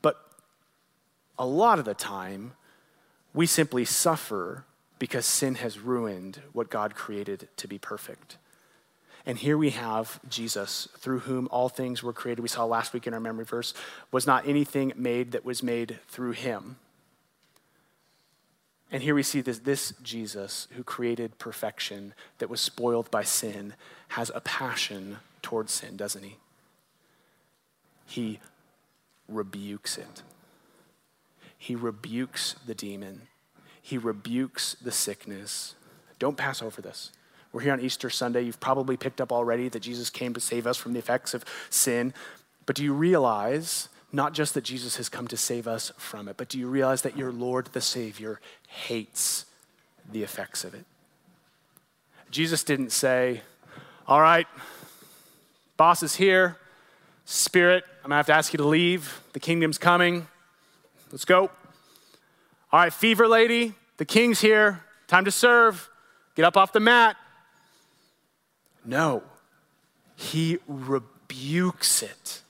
[0.00, 0.24] But
[1.36, 2.52] a lot of the time,
[3.32, 4.64] we simply suffer
[5.00, 8.36] because sin has ruined what God created to be perfect.
[9.26, 12.42] And here we have Jesus, through whom all things were created.
[12.42, 13.72] We saw last week in our memory verse,
[14.12, 16.76] was not anything made that was made through him.
[18.92, 23.74] And here we see this, this Jesus, who created perfection that was spoiled by sin,
[24.08, 26.36] has a passion towards sin, doesn't he?
[28.06, 28.40] He
[29.26, 30.22] rebukes it.
[31.56, 33.22] He rebukes the demon.
[33.80, 35.74] He rebukes the sickness.
[36.18, 37.10] Don't pass over this.
[37.54, 38.42] We're here on Easter Sunday.
[38.42, 41.44] You've probably picked up already that Jesus came to save us from the effects of
[41.70, 42.12] sin.
[42.66, 46.36] But do you realize not just that Jesus has come to save us from it,
[46.36, 49.46] but do you realize that your Lord the Savior hates
[50.10, 50.84] the effects of it?
[52.32, 53.42] Jesus didn't say,
[54.08, 54.48] All right,
[55.76, 56.56] boss is here,
[57.24, 59.20] spirit, I'm gonna have to ask you to leave.
[59.32, 60.26] The kingdom's coming.
[61.12, 61.42] Let's go.
[62.72, 64.82] All right, fever lady, the king's here.
[65.06, 65.88] Time to serve.
[66.34, 67.16] Get up off the mat.
[68.84, 69.22] No,
[70.16, 72.42] he rebukes it.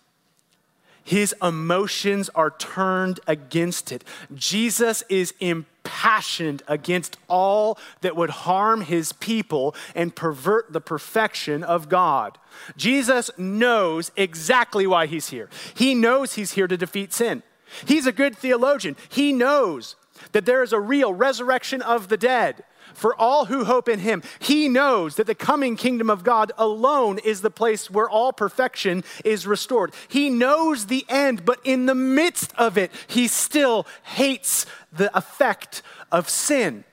[1.04, 4.02] His emotions are turned against it.
[4.34, 11.90] Jesus is impassioned against all that would harm his people and pervert the perfection of
[11.90, 12.38] God.
[12.78, 15.50] Jesus knows exactly why he's here.
[15.74, 17.42] He knows he's here to defeat sin.
[17.86, 18.96] He's a good theologian.
[19.10, 19.96] He knows
[20.32, 24.22] that there is a real resurrection of the dead for all who hope in him.
[24.38, 29.04] He knows that the coming kingdom of God alone is the place where all perfection
[29.24, 29.92] is restored.
[30.08, 35.82] He knows the end, but in the midst of it, he still hates the effect
[36.10, 36.84] of sin.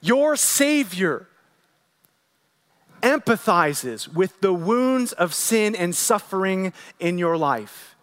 [0.00, 1.26] Your Savior
[3.02, 7.95] empathizes with the wounds of sin and suffering in your life.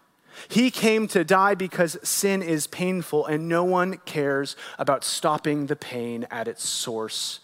[0.48, 5.76] He came to die because sin is painful, and no one cares about stopping the
[5.76, 7.40] pain at its source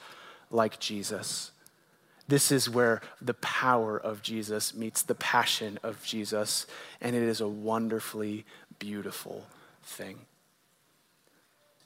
[0.52, 1.52] like Jesus.
[2.28, 6.68] This is where the power of Jesus meets the passion of Jesus,
[7.02, 8.46] and it is a wonderfully
[8.78, 9.46] beautiful
[9.84, 10.20] thing.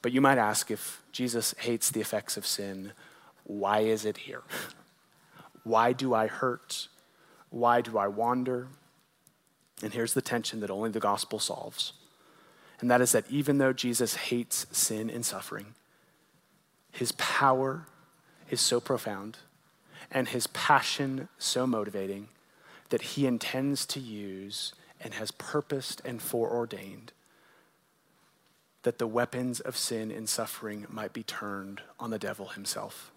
[0.02, 2.92] But you might ask if Jesus hates the effects of sin,
[3.46, 4.42] why is it here?
[5.64, 6.90] Why do I hurt?
[7.50, 8.68] Why do I wander?
[9.82, 11.94] And here's the tension that only the gospel solves.
[12.80, 15.74] And that is that even though Jesus hates sin and suffering,
[16.92, 17.86] his power
[18.50, 19.38] is so profound
[20.12, 22.28] and his passion so motivating
[22.90, 27.12] that he intends to use and has purposed and foreordained
[28.84, 33.12] that the weapons of sin and suffering might be turned on the devil himself.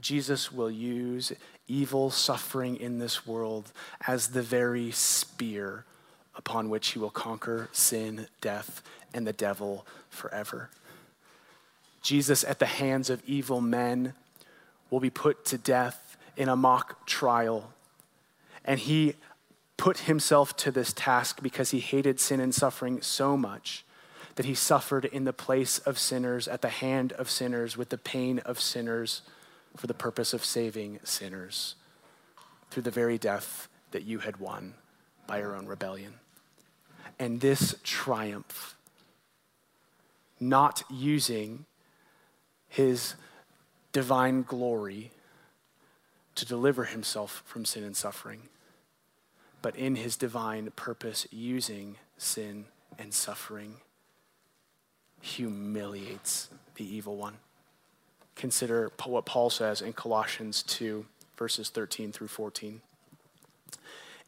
[0.00, 1.32] Jesus will use
[1.68, 3.72] evil suffering in this world
[4.06, 5.84] as the very spear
[6.34, 8.82] upon which he will conquer sin, death,
[9.14, 10.70] and the devil forever.
[12.00, 14.14] Jesus, at the hands of evil men,
[14.90, 17.72] will be put to death in a mock trial.
[18.64, 19.14] And he
[19.76, 23.84] put himself to this task because he hated sin and suffering so much
[24.36, 27.98] that he suffered in the place of sinners, at the hand of sinners, with the
[27.98, 29.22] pain of sinners
[29.76, 31.74] for the purpose of saving sinners
[32.70, 34.74] through the very death that you had won
[35.26, 36.14] by your own rebellion.
[37.18, 38.76] And this triumph,
[40.40, 41.66] not using
[42.68, 43.14] his
[43.92, 45.10] divine glory
[46.34, 48.42] to deliver himself from sin and suffering,
[49.60, 52.64] but in his divine purpose, using sin
[52.98, 53.76] and suffering,
[55.20, 57.36] humiliates the evil one.
[58.36, 61.04] Consider what Paul says in Colossians 2,
[61.36, 62.80] verses 13 through 14.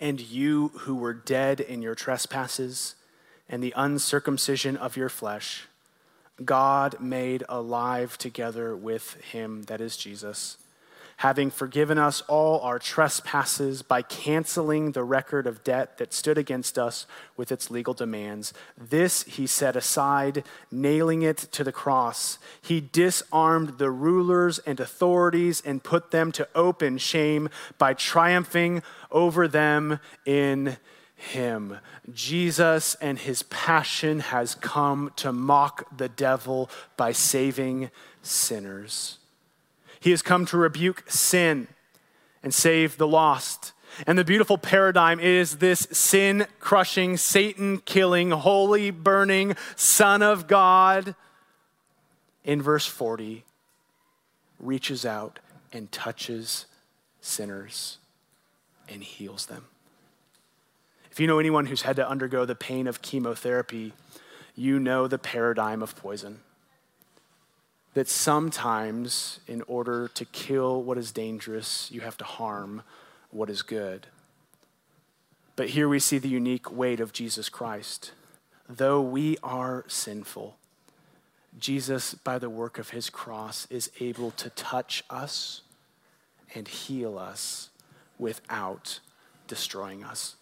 [0.00, 2.94] And you who were dead in your trespasses
[3.48, 5.68] and the uncircumcision of your flesh,
[6.44, 10.58] God made alive together with him, that is Jesus
[11.18, 16.78] having forgiven us all our trespasses by canceling the record of debt that stood against
[16.78, 18.52] us with its legal demands.
[18.76, 22.38] This he set aside, nailing it to the cross.
[22.60, 27.48] He disarmed the rulers and authorities and put them to open shame
[27.78, 30.76] by triumphing over them in
[31.16, 31.78] him.
[32.12, 37.90] Jesus and his passion has come to mock the devil by saving
[38.22, 39.18] sinners.
[40.04, 41.66] He has come to rebuke sin
[42.42, 43.72] and save the lost.
[44.06, 51.14] And the beautiful paradigm is this sin crushing, Satan killing, holy burning Son of God
[52.44, 53.44] in verse 40
[54.60, 55.38] reaches out
[55.72, 56.66] and touches
[57.22, 57.96] sinners
[58.86, 59.64] and heals them.
[61.10, 63.94] If you know anyone who's had to undergo the pain of chemotherapy,
[64.54, 66.40] you know the paradigm of poison
[67.94, 72.82] that sometimes, in order to kill what is dangerous, you have to harm
[73.30, 74.08] what is good.
[75.56, 78.12] But here we see the unique weight of Jesus Christ.
[78.68, 80.56] Though we are sinful,
[81.58, 85.62] Jesus, by the work of his cross, is able to touch us
[86.54, 87.70] and heal us
[88.18, 88.98] without
[89.46, 90.34] destroying us.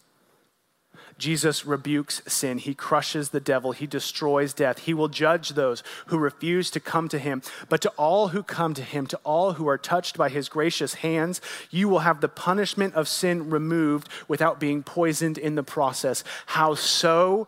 [1.17, 2.57] Jesus rebukes sin.
[2.57, 3.71] He crushes the devil.
[3.71, 4.79] He destroys death.
[4.79, 7.41] He will judge those who refuse to come to him.
[7.69, 10.95] But to all who come to him, to all who are touched by his gracious
[10.95, 11.39] hands,
[11.69, 16.23] you will have the punishment of sin removed without being poisoned in the process.
[16.47, 17.47] How so?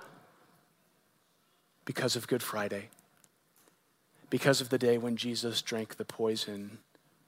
[1.85, 2.89] Because of Good Friday.
[4.29, 6.79] Because of the day when Jesus drank the poison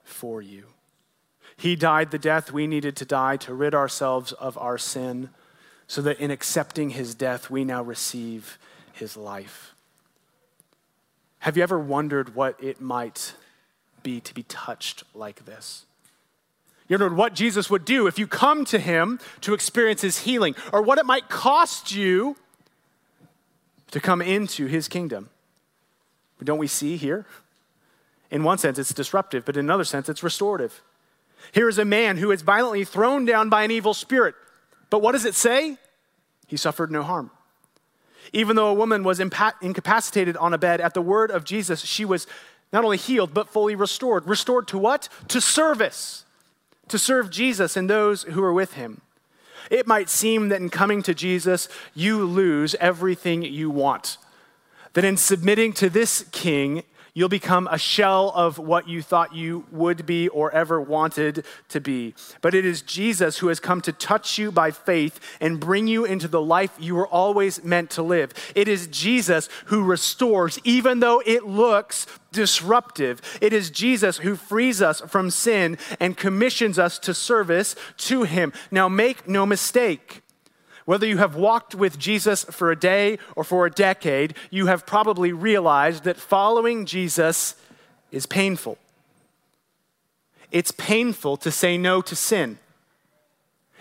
[0.03, 0.65] for you.
[1.57, 5.29] He died the death we needed to die to rid ourselves of our sin
[5.87, 8.59] so that in accepting his death, we now receive
[8.93, 9.73] his life.
[11.39, 13.33] Have you ever wondered what it might
[14.03, 15.85] be to be touched like this?
[16.87, 20.55] You wondered what Jesus would do if you come to him to experience his healing,
[20.71, 22.35] or what it might cost you
[23.91, 25.29] to come into his kingdom.
[26.37, 27.25] But don't we see here?
[28.29, 30.81] In one sense, it's disruptive, but in another sense, it's restorative.
[31.53, 34.35] Here is a man who is violently thrown down by an evil spirit.
[34.89, 35.77] But what does it say?
[36.47, 37.31] He suffered no harm.
[38.33, 42.05] Even though a woman was incapacitated on a bed, at the word of Jesus, she
[42.05, 42.27] was
[42.73, 44.27] not only healed, but fully restored.
[44.27, 45.07] Restored to what?
[45.29, 46.25] To service,
[46.89, 49.01] to serve Jesus and those who are with him.
[49.69, 54.17] It might seem that in coming to Jesus, you lose everything you want.
[54.93, 56.83] That in submitting to this king,
[57.17, 61.81] you'll become a shell of what you thought you would be or ever wanted to
[61.81, 62.13] be.
[62.41, 66.05] But it is Jesus who has come to touch you by faith and bring you
[66.05, 68.35] into the life you were always meant to live.
[68.53, 73.19] It is Jesus who restores, even though it looks disruptive.
[73.41, 78.53] It is Jesus who frees us from sin and commissions us to service to Him.
[78.69, 80.21] Now, make no mistake.
[80.87, 84.85] Whether you have walked with Jesus for a day or for a decade, you have
[84.85, 87.55] probably realized that following Jesus
[88.09, 88.77] is painful.
[90.49, 92.57] It's painful to say no to sin.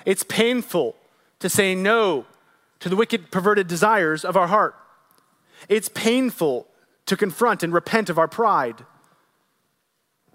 [0.04, 0.96] It's painful
[1.38, 2.26] to say no
[2.80, 4.74] to the wicked, perverted desires of our heart.
[5.68, 6.66] It's painful
[7.06, 8.84] to confront and repent of our pride,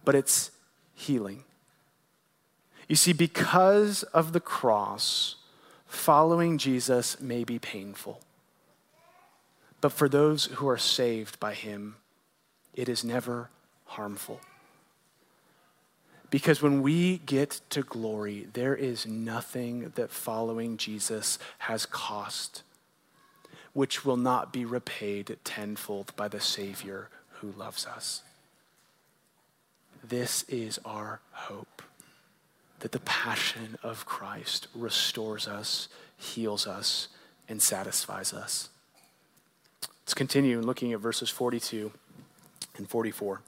[0.05, 0.51] but it's
[0.93, 1.43] healing.
[2.87, 5.35] You see, because of the cross,
[5.91, 8.21] following Jesus may be painful.
[9.81, 11.97] But for those who are saved by him,
[12.73, 13.49] it is never
[13.85, 14.39] harmful.
[16.29, 22.63] Because when we get to glory, there is nothing that following Jesus has cost
[23.73, 28.21] which will not be repaid tenfold by the Savior who loves us.
[30.03, 31.81] This is our hope
[32.81, 37.07] that the passion of Christ restores us, heals us,
[37.47, 38.69] and satisfies us.
[40.03, 41.91] Let's continue looking at verses 42
[42.77, 43.41] and 44.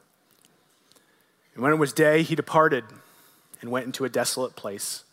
[1.55, 2.85] And when it was day, he departed
[3.59, 5.03] and went into a desolate place.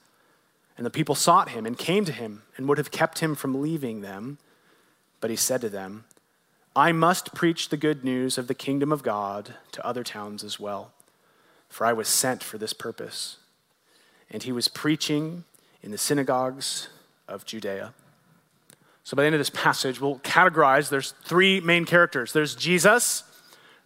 [0.76, 3.60] And the people sought him and came to him and would have kept him from
[3.60, 4.38] leaving them.
[5.20, 6.04] But he said to them,
[6.76, 10.60] I must preach the good news of the kingdom of God to other towns as
[10.60, 10.92] well,
[11.68, 13.38] for I was sent for this purpose
[14.30, 15.44] and he was preaching
[15.82, 16.88] in the synagogues
[17.28, 17.92] of Judea.
[19.04, 23.24] So by the end of this passage, we'll categorize there's three main characters there's Jesus,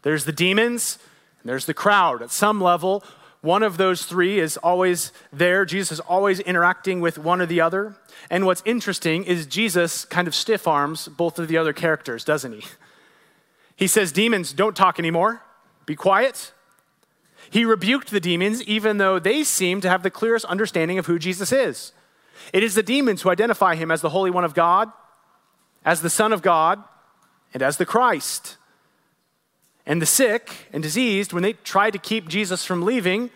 [0.02, 0.98] there's the demons,
[1.40, 2.22] and there's the crowd.
[2.22, 3.02] At some level,
[3.40, 5.66] one of those three is always there.
[5.66, 7.94] Jesus is always interacting with one or the other.
[8.30, 12.52] And what's interesting is Jesus kind of stiff arms both of the other characters, doesn't
[12.52, 12.64] he?
[13.76, 15.42] He says, Demons, don't talk anymore.
[15.84, 16.52] Be quiet.
[17.54, 21.20] He rebuked the demons, even though they seem to have the clearest understanding of who
[21.20, 21.92] Jesus is.
[22.52, 24.90] It is the demons who identify him as the Holy One of God,
[25.84, 26.82] as the Son of God,
[27.52, 28.56] and as the Christ.
[29.86, 33.30] And the sick and diseased, when they try to keep Jesus from leaving,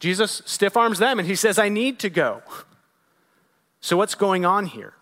[0.00, 2.40] Jesus stiff arms them and he says, I need to go.
[3.82, 4.94] So, what's going on here?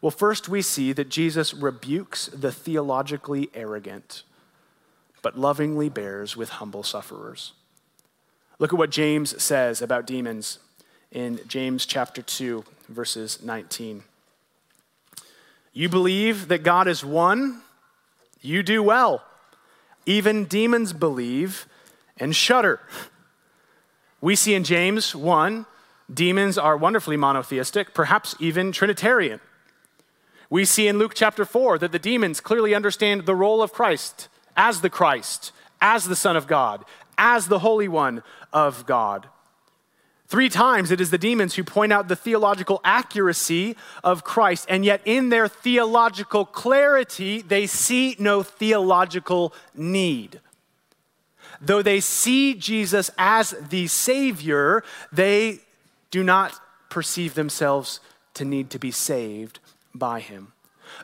[0.00, 4.22] Well, first we see that Jesus rebukes the theologically arrogant
[5.22, 7.52] but lovingly bears with humble sufferers.
[8.58, 10.58] Look at what James says about demons
[11.10, 14.02] in James chapter 2, verses 19.
[15.72, 17.62] You believe that God is one,
[18.40, 19.24] you do well.
[20.06, 21.66] Even demons believe
[22.16, 22.80] and shudder.
[24.20, 25.66] We see in James 1,
[26.12, 29.40] demons are wonderfully monotheistic, perhaps even Trinitarian.
[30.50, 34.28] We see in Luke chapter 4 that the demons clearly understand the role of Christ
[34.56, 36.84] as the Christ, as the Son of God,
[37.18, 38.22] as the Holy One
[38.52, 39.28] of God.
[40.26, 43.74] Three times it is the demons who point out the theological accuracy
[44.04, 50.40] of Christ, and yet in their theological clarity, they see no theological need.
[51.60, 55.58] Though they see Jesus as the Savior, they
[56.12, 56.54] do not
[56.90, 57.98] perceive themselves
[58.34, 59.58] to need to be saved
[59.94, 60.52] by him.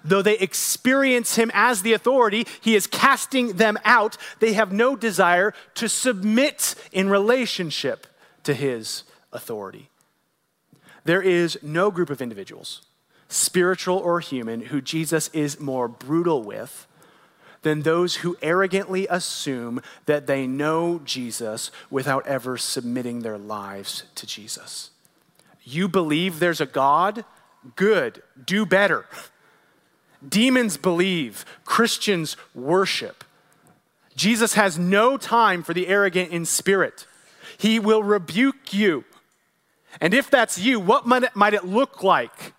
[0.05, 4.17] Though they experience him as the authority, he is casting them out.
[4.41, 8.07] They have no desire to submit in relationship
[8.45, 9.91] to his authority.
[11.05, 12.83] There is no group of individuals,
[13.29, 16.87] spiritual or human, who Jesus is more brutal with
[17.63, 24.27] than those who arrogantly assume that they know Jesus without ever submitting their lives to
[24.27, 24.91] Jesus.
[25.65, 27.25] You believe there's a God?
[27.75, 28.23] Good.
[28.45, 29.07] Do better.
[30.27, 33.25] Demons believe, Christians worship.
[34.15, 37.07] Jesus has no time for the arrogant in spirit.
[37.59, 39.05] He will rebuke you.
[40.01, 42.55] And if that's you, what might it, look like?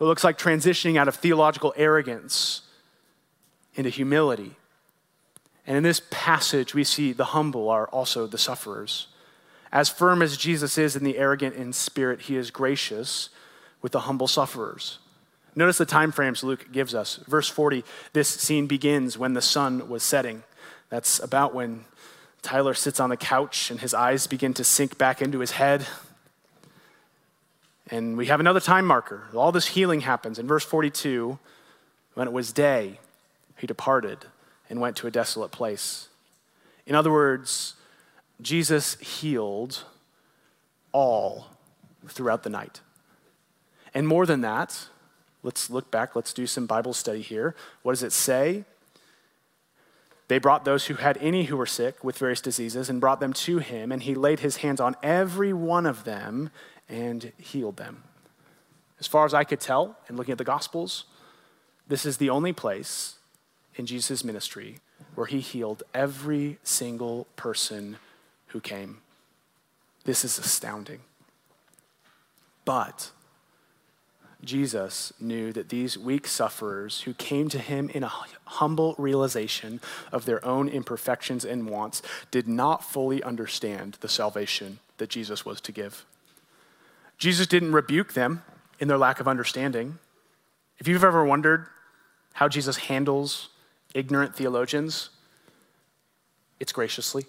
[0.00, 2.62] It looks like transitioning out of theological arrogance
[3.74, 4.56] into humility.
[5.66, 9.08] And in this passage, we see the humble are also the sufferers.
[9.72, 13.30] As firm as Jesus is in the arrogant in spirit, he is gracious
[13.82, 14.98] with the humble sufferers.
[15.56, 17.16] Notice the time frames Luke gives us.
[17.26, 17.82] Verse 40,
[18.12, 20.42] this scene begins when the sun was setting.
[20.90, 21.86] That's about when
[22.42, 25.86] Tyler sits on the couch and his eyes begin to sink back into his head.
[27.90, 29.24] And we have another time marker.
[29.34, 30.38] All this healing happens.
[30.38, 31.38] In verse 42,
[32.14, 33.00] when it was day,
[33.56, 34.26] he departed
[34.68, 36.08] and went to a desolate place.
[36.84, 37.74] In other words,
[38.42, 39.84] Jesus healed
[40.92, 41.46] all
[42.08, 42.80] throughout the night.
[43.94, 44.88] And more than that,
[45.46, 46.16] Let's look back.
[46.16, 47.54] Let's do some Bible study here.
[47.84, 48.64] What does it say?
[50.26, 53.32] They brought those who had any who were sick with various diseases and brought them
[53.32, 56.50] to him, and he laid his hands on every one of them
[56.88, 58.02] and healed them.
[58.98, 61.04] As far as I could tell, in looking at the Gospels,
[61.86, 63.14] this is the only place
[63.76, 64.80] in Jesus' ministry
[65.14, 67.98] where he healed every single person
[68.48, 68.98] who came.
[70.02, 71.02] This is astounding.
[72.64, 73.12] But
[74.44, 78.12] Jesus knew that these weak sufferers who came to him in a
[78.44, 79.80] humble realization
[80.12, 85.60] of their own imperfections and wants did not fully understand the salvation that Jesus was
[85.62, 86.04] to give.
[87.18, 88.42] Jesus didn't rebuke them
[88.78, 89.98] in their lack of understanding.
[90.78, 91.66] If you've ever wondered
[92.34, 93.48] how Jesus handles
[93.94, 95.08] ignorant theologians,
[96.60, 97.24] it's graciously.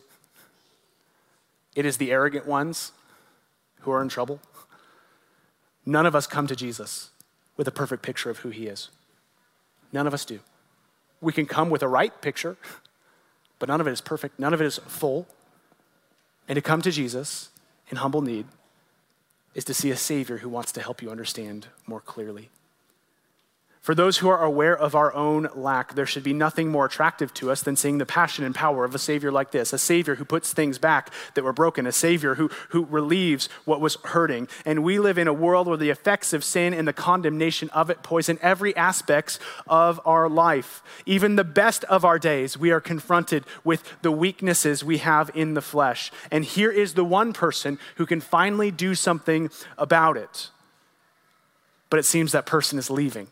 [1.73, 2.91] It is the arrogant ones
[3.81, 4.41] who are in trouble.
[5.87, 7.11] None of us come to Jesus
[7.55, 8.89] with a perfect picture of who he is.
[9.93, 10.41] None of us do.
[11.21, 12.57] We can come with a right picture,
[13.57, 15.27] but none of it is perfect, none of it is full.
[16.45, 17.51] And to come to Jesus
[17.89, 18.47] in humble need
[19.55, 22.49] is to see a Savior who wants to help you understand more clearly.
[23.87, 27.33] For those who are aware of our own lack, there should be nothing more attractive
[27.35, 30.15] to us than seeing the passion and power of a Savior like this a Savior
[30.15, 34.49] who puts things back that were broken, a Savior who, who relieves what was hurting.
[34.65, 37.89] And we live in a world where the effects of sin and the condemnation of
[37.89, 40.83] it poison every aspect of our life.
[41.05, 45.53] Even the best of our days, we are confronted with the weaknesses we have in
[45.53, 46.11] the flesh.
[46.29, 50.49] And here is the one person who can finally do something about it.
[51.89, 53.29] But it seems that person is leaving.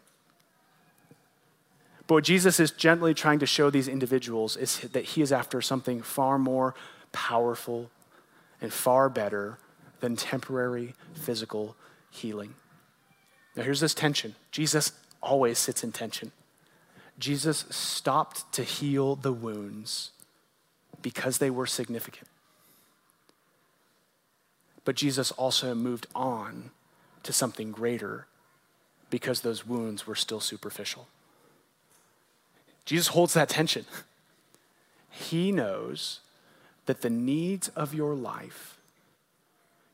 [2.08, 5.62] But what Jesus is gently trying to show these individuals is that he is after
[5.62, 6.76] something far more
[7.12, 7.90] powerful
[8.62, 9.58] and far better
[10.02, 11.76] than temporary physical
[12.12, 12.54] healing.
[13.56, 14.92] Now, here's this tension Jesus
[15.22, 16.32] always sits in tension.
[17.18, 20.12] Jesus stopped to heal the wounds
[21.02, 22.28] because they were significant.
[24.84, 26.72] But Jesus also moved on
[27.24, 28.28] to something greater
[29.10, 31.08] because those wounds were still superficial.
[32.86, 33.86] Jesus holds that tension.
[35.10, 36.20] He knows
[36.86, 38.78] that the needs of your life,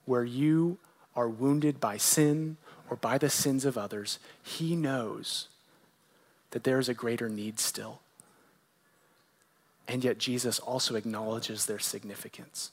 [0.05, 0.77] where you
[1.15, 2.57] are wounded by sin
[2.89, 5.47] or by the sins of others, He knows
[6.51, 8.01] that there is a greater need still.
[9.87, 12.71] And yet, Jesus also acknowledges their significance.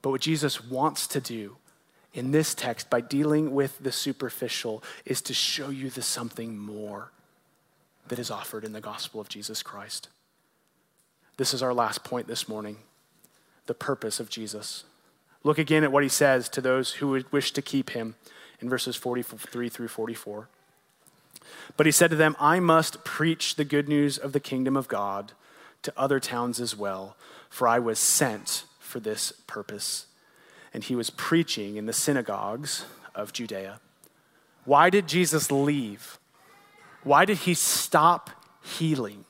[0.00, 1.56] But what Jesus wants to do
[2.14, 7.10] in this text by dealing with the superficial is to show you the something more
[8.08, 10.08] that is offered in the gospel of Jesus Christ.
[11.36, 12.78] This is our last point this morning
[13.66, 14.84] the purpose of Jesus.
[15.44, 18.16] Look again at what he says to those who would wish to keep him
[18.60, 20.48] in verses 43 through 44.
[21.76, 24.88] But he said to them, I must preach the good news of the kingdom of
[24.88, 25.32] God
[25.82, 27.16] to other towns as well,
[27.48, 30.06] for I was sent for this purpose.
[30.74, 32.84] And he was preaching in the synagogues
[33.14, 33.80] of Judea.
[34.64, 36.18] Why did Jesus leave?
[37.08, 38.30] Why did he stop
[38.62, 39.24] healing?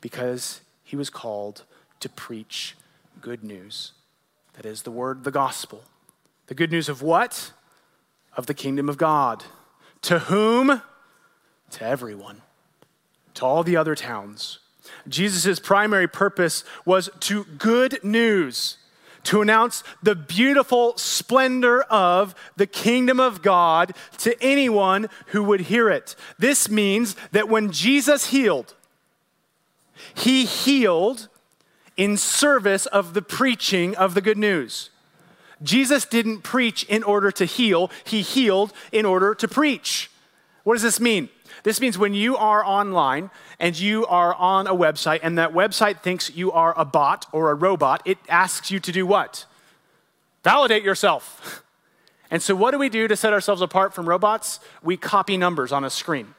[0.00, 1.64] Because he was called
[2.00, 2.76] to preach
[3.20, 3.92] good news.
[4.54, 5.82] That is the word, the gospel.
[6.46, 7.52] The good news of what?
[8.36, 9.44] of the kingdom of God.
[10.02, 10.82] To whom?
[11.70, 12.42] To everyone,
[13.34, 14.60] to all the other towns.
[15.08, 18.76] Jesus' primary purpose was to good news,
[19.26, 25.88] to announce the beautiful splendor of the kingdom of God to anyone who would hear
[25.90, 26.16] it.
[26.38, 28.74] This means that when Jesus healed,
[30.14, 31.28] he healed
[31.96, 34.90] in service of the preaching of the good news.
[35.62, 40.10] Jesus didn't preach in order to heal, he healed in order to preach.
[40.64, 41.28] What does this mean?
[41.66, 46.00] This means when you are online and you are on a website and that website
[46.00, 49.46] thinks you are a bot or a robot, it asks you to do what?
[50.44, 51.64] Validate yourself.
[52.28, 54.58] And so, what do we do to set ourselves apart from robots?
[54.82, 56.34] We copy numbers on a screen.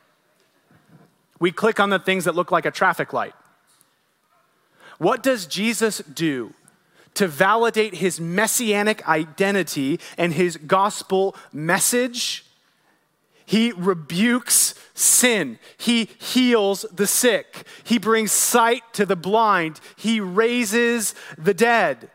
[1.40, 3.34] We click on the things that look like a traffic light.
[4.98, 6.54] What does Jesus do
[7.14, 12.47] to validate his messianic identity and his gospel message?
[13.48, 15.58] He rebukes sin.
[15.78, 17.66] He heals the sick.
[17.86, 19.80] He brings sight to the blind.
[19.96, 22.10] He raises the dead.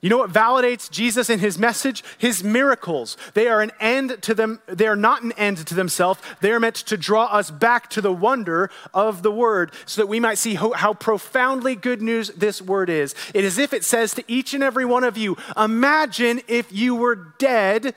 [0.00, 2.02] You know what validates Jesus and his message?
[2.18, 3.16] His miracles.
[3.34, 4.60] They are an end to them.
[4.66, 6.20] They are not an end to themselves.
[6.40, 10.08] They are meant to draw us back to the wonder of the word so that
[10.08, 13.14] we might see how, how profoundly good news this word is.
[13.32, 16.96] It is if it says to each and every one of you, imagine if you
[16.96, 17.94] were dead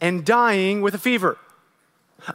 [0.00, 1.38] and dying with a fever.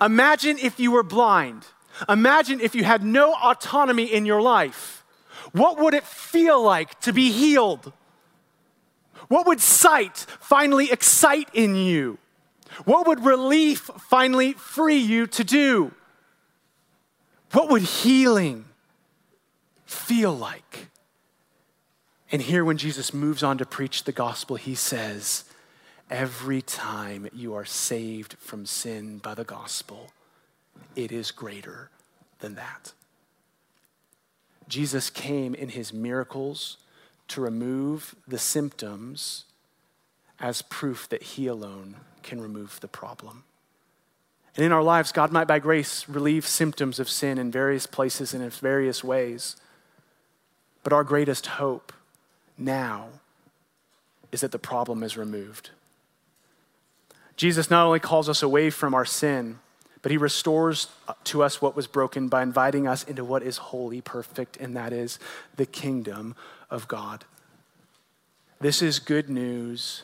[0.02, 1.66] Imagine if you were blind.
[2.08, 5.04] Imagine if you had no autonomy in your life.
[5.52, 7.92] What would it feel like to be healed?
[9.28, 12.18] What would sight finally excite in you?
[12.86, 15.92] What would relief finally free you to do?
[17.52, 18.66] What would healing
[19.86, 20.88] feel like?
[22.32, 25.46] And here, when Jesus moves on to preach the gospel, he says,
[26.10, 30.12] Every time you are saved from sin by the gospel,
[30.96, 31.90] it is greater
[32.40, 32.94] than that.
[34.68, 36.78] Jesus came in his miracles
[37.30, 39.46] to remove the symptoms
[40.40, 43.44] as proof that He alone can remove the problem.
[44.56, 48.34] And in our lives, God might, by grace, relieve symptoms of sin in various places
[48.34, 49.56] and in various ways.
[50.84, 51.94] But our greatest hope
[52.58, 53.08] now
[54.32, 55.70] is that the problem is removed.
[57.40, 59.60] Jesus not only calls us away from our sin,
[60.02, 60.90] but he restores
[61.24, 64.92] to us what was broken by inviting us into what is holy, perfect, and that
[64.92, 65.20] is
[65.56, 66.36] the kingdom
[66.70, 67.24] of God.
[68.60, 70.04] This is good news,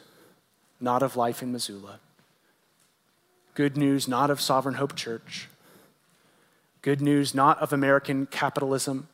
[0.79, 1.99] not of life in Missoula.
[3.53, 5.49] Good news, not of Sovereign Hope Church.
[6.81, 9.09] Good news, not of American capitalism.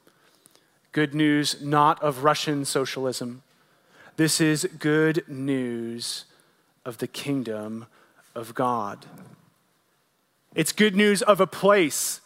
[0.92, 3.42] Good news, not of Russian socialism.
[4.16, 6.26] This is good news
[6.86, 7.88] of the kingdom
[8.36, 9.06] of God.
[10.56, 12.22] It's good news of a place.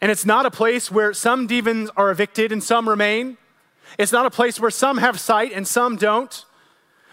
[0.00, 3.36] And it's not a place where some demons are evicted and some remain.
[3.98, 6.44] It's not a place where some have sight and some don't.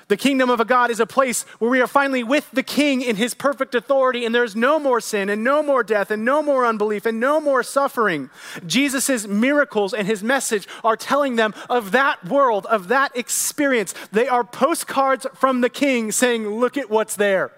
[0.07, 3.01] The kingdom of a God is a place where we are finally with the king
[3.01, 6.41] in his perfect authority, and there's no more sin, and no more death, and no
[6.41, 8.29] more unbelief, and no more suffering.
[8.65, 13.93] Jesus' miracles and his message are telling them of that world, of that experience.
[14.13, 17.51] They are postcards from the king saying, Look at what's there.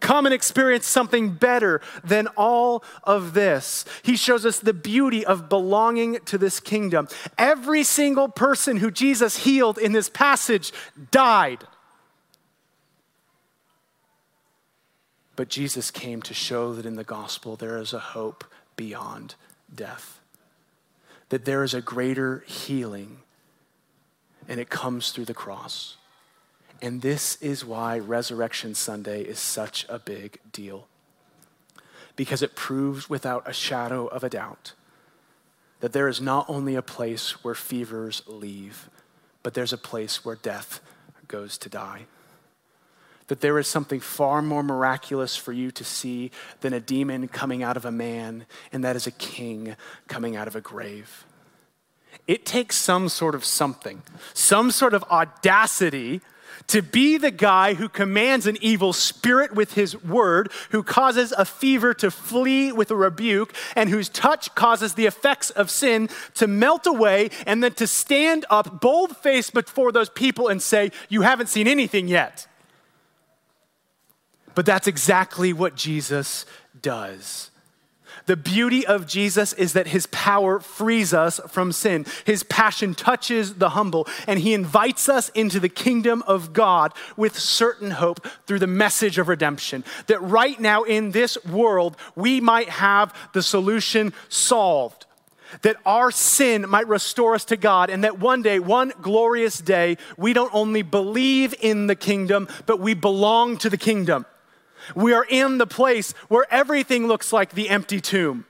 [0.00, 3.84] Come and experience something better than all of this.
[4.02, 7.06] He shows us the beauty of belonging to this kingdom.
[7.36, 10.72] Every single person who Jesus healed in this passage
[11.10, 11.64] died.
[15.36, 18.44] But Jesus came to show that in the gospel there is a hope
[18.76, 19.34] beyond
[19.74, 20.20] death,
[21.28, 23.20] that there is a greater healing,
[24.48, 25.96] and it comes through the cross.
[26.82, 30.86] And this is why Resurrection Sunday is such a big deal.
[32.16, 34.72] Because it proves without a shadow of a doubt
[35.80, 38.90] that there is not only a place where fevers leave,
[39.42, 40.80] but there's a place where death
[41.26, 42.04] goes to die.
[43.28, 47.62] That there is something far more miraculous for you to see than a demon coming
[47.62, 49.76] out of a man, and that is a king
[50.08, 51.24] coming out of a grave.
[52.26, 54.02] It takes some sort of something,
[54.34, 56.20] some sort of audacity
[56.68, 61.44] to be the guy who commands an evil spirit with his word, who causes a
[61.44, 66.46] fever to flee with a rebuke, and whose touch causes the effects of sin to
[66.46, 71.22] melt away, and then to stand up bold faced before those people and say, You
[71.22, 72.46] haven't seen anything yet.
[74.54, 76.44] But that's exactly what Jesus
[76.80, 77.49] does.
[78.26, 82.06] The beauty of Jesus is that his power frees us from sin.
[82.24, 87.38] His passion touches the humble, and he invites us into the kingdom of God with
[87.38, 89.84] certain hope through the message of redemption.
[90.06, 95.06] That right now in this world, we might have the solution solved.
[95.62, 99.96] That our sin might restore us to God, and that one day, one glorious day,
[100.16, 104.26] we don't only believe in the kingdom, but we belong to the kingdom.
[104.94, 108.46] We are in the place where everything looks like the empty tomb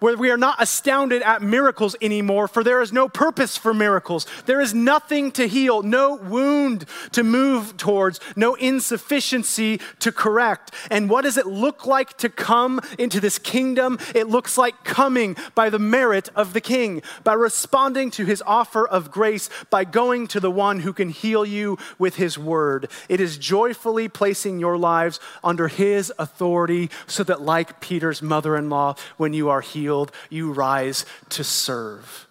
[0.00, 4.26] where we are not astounded at miracles anymore, for there is no purpose for miracles.
[4.46, 10.72] There is nothing to heal, no wound to move towards, no insufficiency to correct.
[10.90, 13.98] And what does it look like to come into this kingdom?
[14.14, 18.88] It looks like coming by the merit of the king, by responding to his offer
[18.88, 22.90] of grace, by going to the one who can heal you with his word.
[23.08, 28.70] It is joyfully placing your lives under his authority so that, like Peter's mother in
[28.70, 29.89] law, when you are healed,
[30.28, 32.26] you rise to serve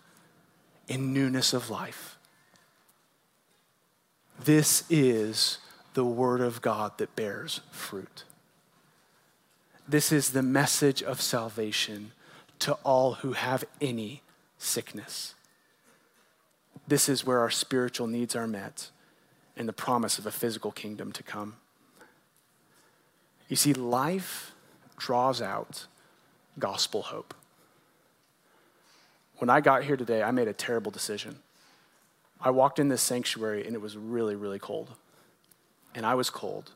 [0.87, 2.17] in newness of life.
[4.43, 5.59] This is
[5.93, 8.23] the Word of God that bears fruit.
[9.87, 12.11] This is the message of salvation
[12.59, 14.21] to all who have any
[14.57, 15.35] sickness.
[16.87, 18.89] This is where our spiritual needs are met
[19.55, 21.57] and the promise of a physical kingdom to come.
[23.47, 24.53] You see, life
[24.97, 25.87] draws out
[26.57, 27.33] gospel hope.
[29.39, 31.39] When I got here today, I made a terrible decision.
[32.41, 34.91] I walked in this sanctuary and it was really, really cold.
[35.95, 36.71] And I was cold.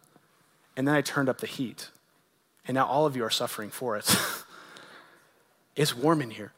[0.75, 1.89] And then I turned up the heat.
[2.65, 4.15] And now all of you are suffering for it.
[5.75, 6.53] it's warm in here.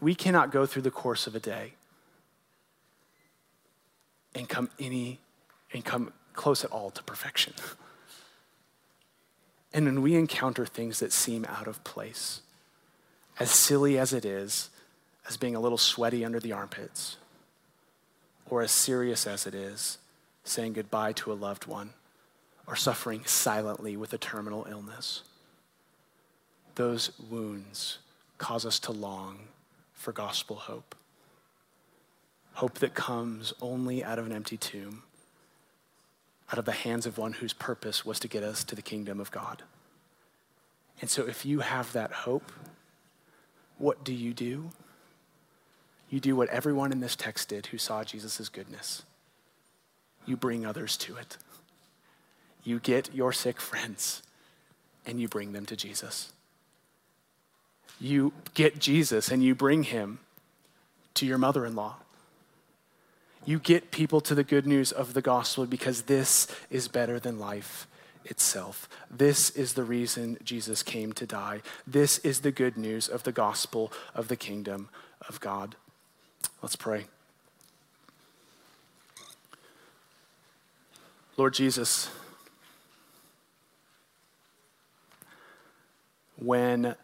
[0.00, 1.74] We cannot go through the course of a day
[4.34, 5.20] and come any
[5.72, 7.52] and come close at all to perfection.
[9.74, 12.42] And when we encounter things that seem out of place,
[13.42, 14.70] as silly as it is,
[15.28, 17.16] as being a little sweaty under the armpits,
[18.48, 19.98] or as serious as it is,
[20.44, 21.90] saying goodbye to a loved one,
[22.68, 25.24] or suffering silently with a terminal illness.
[26.76, 27.98] Those wounds
[28.38, 29.48] cause us to long
[29.92, 30.94] for gospel hope.
[32.52, 35.02] Hope that comes only out of an empty tomb,
[36.52, 39.18] out of the hands of one whose purpose was to get us to the kingdom
[39.18, 39.64] of God.
[41.00, 42.52] And so, if you have that hope,
[43.78, 44.70] what do you do?
[46.10, 49.02] You do what everyone in this text did who saw Jesus' goodness.
[50.26, 51.36] You bring others to it.
[52.64, 54.22] You get your sick friends
[55.06, 56.32] and you bring them to Jesus.
[58.00, 60.20] You get Jesus and you bring him
[61.14, 61.96] to your mother in law.
[63.44, 67.38] You get people to the good news of the gospel because this is better than
[67.38, 67.86] life
[68.24, 68.88] itself.
[69.10, 71.62] This is the reason Jesus came to die.
[71.86, 74.88] This is the good news of the gospel of the kingdom
[75.28, 75.76] of God.
[76.62, 77.06] Let's pray.
[81.36, 82.10] Lord Jesus,
[86.36, 86.94] when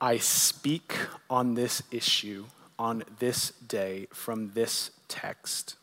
[0.00, 0.94] I speak
[1.28, 2.46] on this issue
[2.78, 5.76] on this day from this text,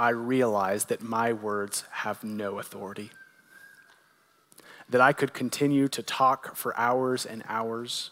[0.00, 3.10] I realize that my words have no authority.
[4.88, 8.10] That I could continue to talk for hours and hours.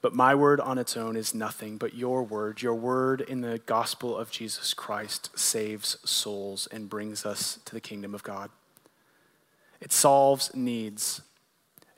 [0.00, 3.58] But my word on its own is nothing, but your word, your word in the
[3.66, 8.48] gospel of Jesus Christ, saves souls and brings us to the kingdom of God.
[9.82, 11.20] It solves needs,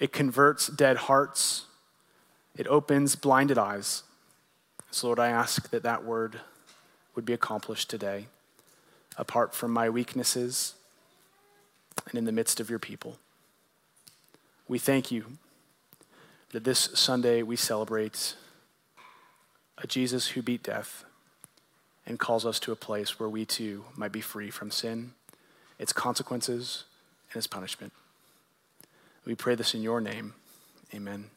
[0.01, 1.67] it converts dead hearts,
[2.57, 4.03] it opens blinded eyes.
[4.93, 6.41] So, Lord, I ask that that word
[7.15, 8.27] would be accomplished today,
[9.17, 10.75] apart from my weaknesses
[12.11, 13.17] and in the midst of your people.
[14.69, 15.25] We thank you
[16.51, 18.35] that this Sunday we celebrate
[19.79, 21.05] a Jesus who beat death
[22.07, 25.13] and calls us to a place where we too might be free from sin,
[25.79, 26.85] its consequences,
[27.31, 27.95] and its punishment.
[29.25, 30.35] We pray this in your name.
[30.93, 31.31] Amen.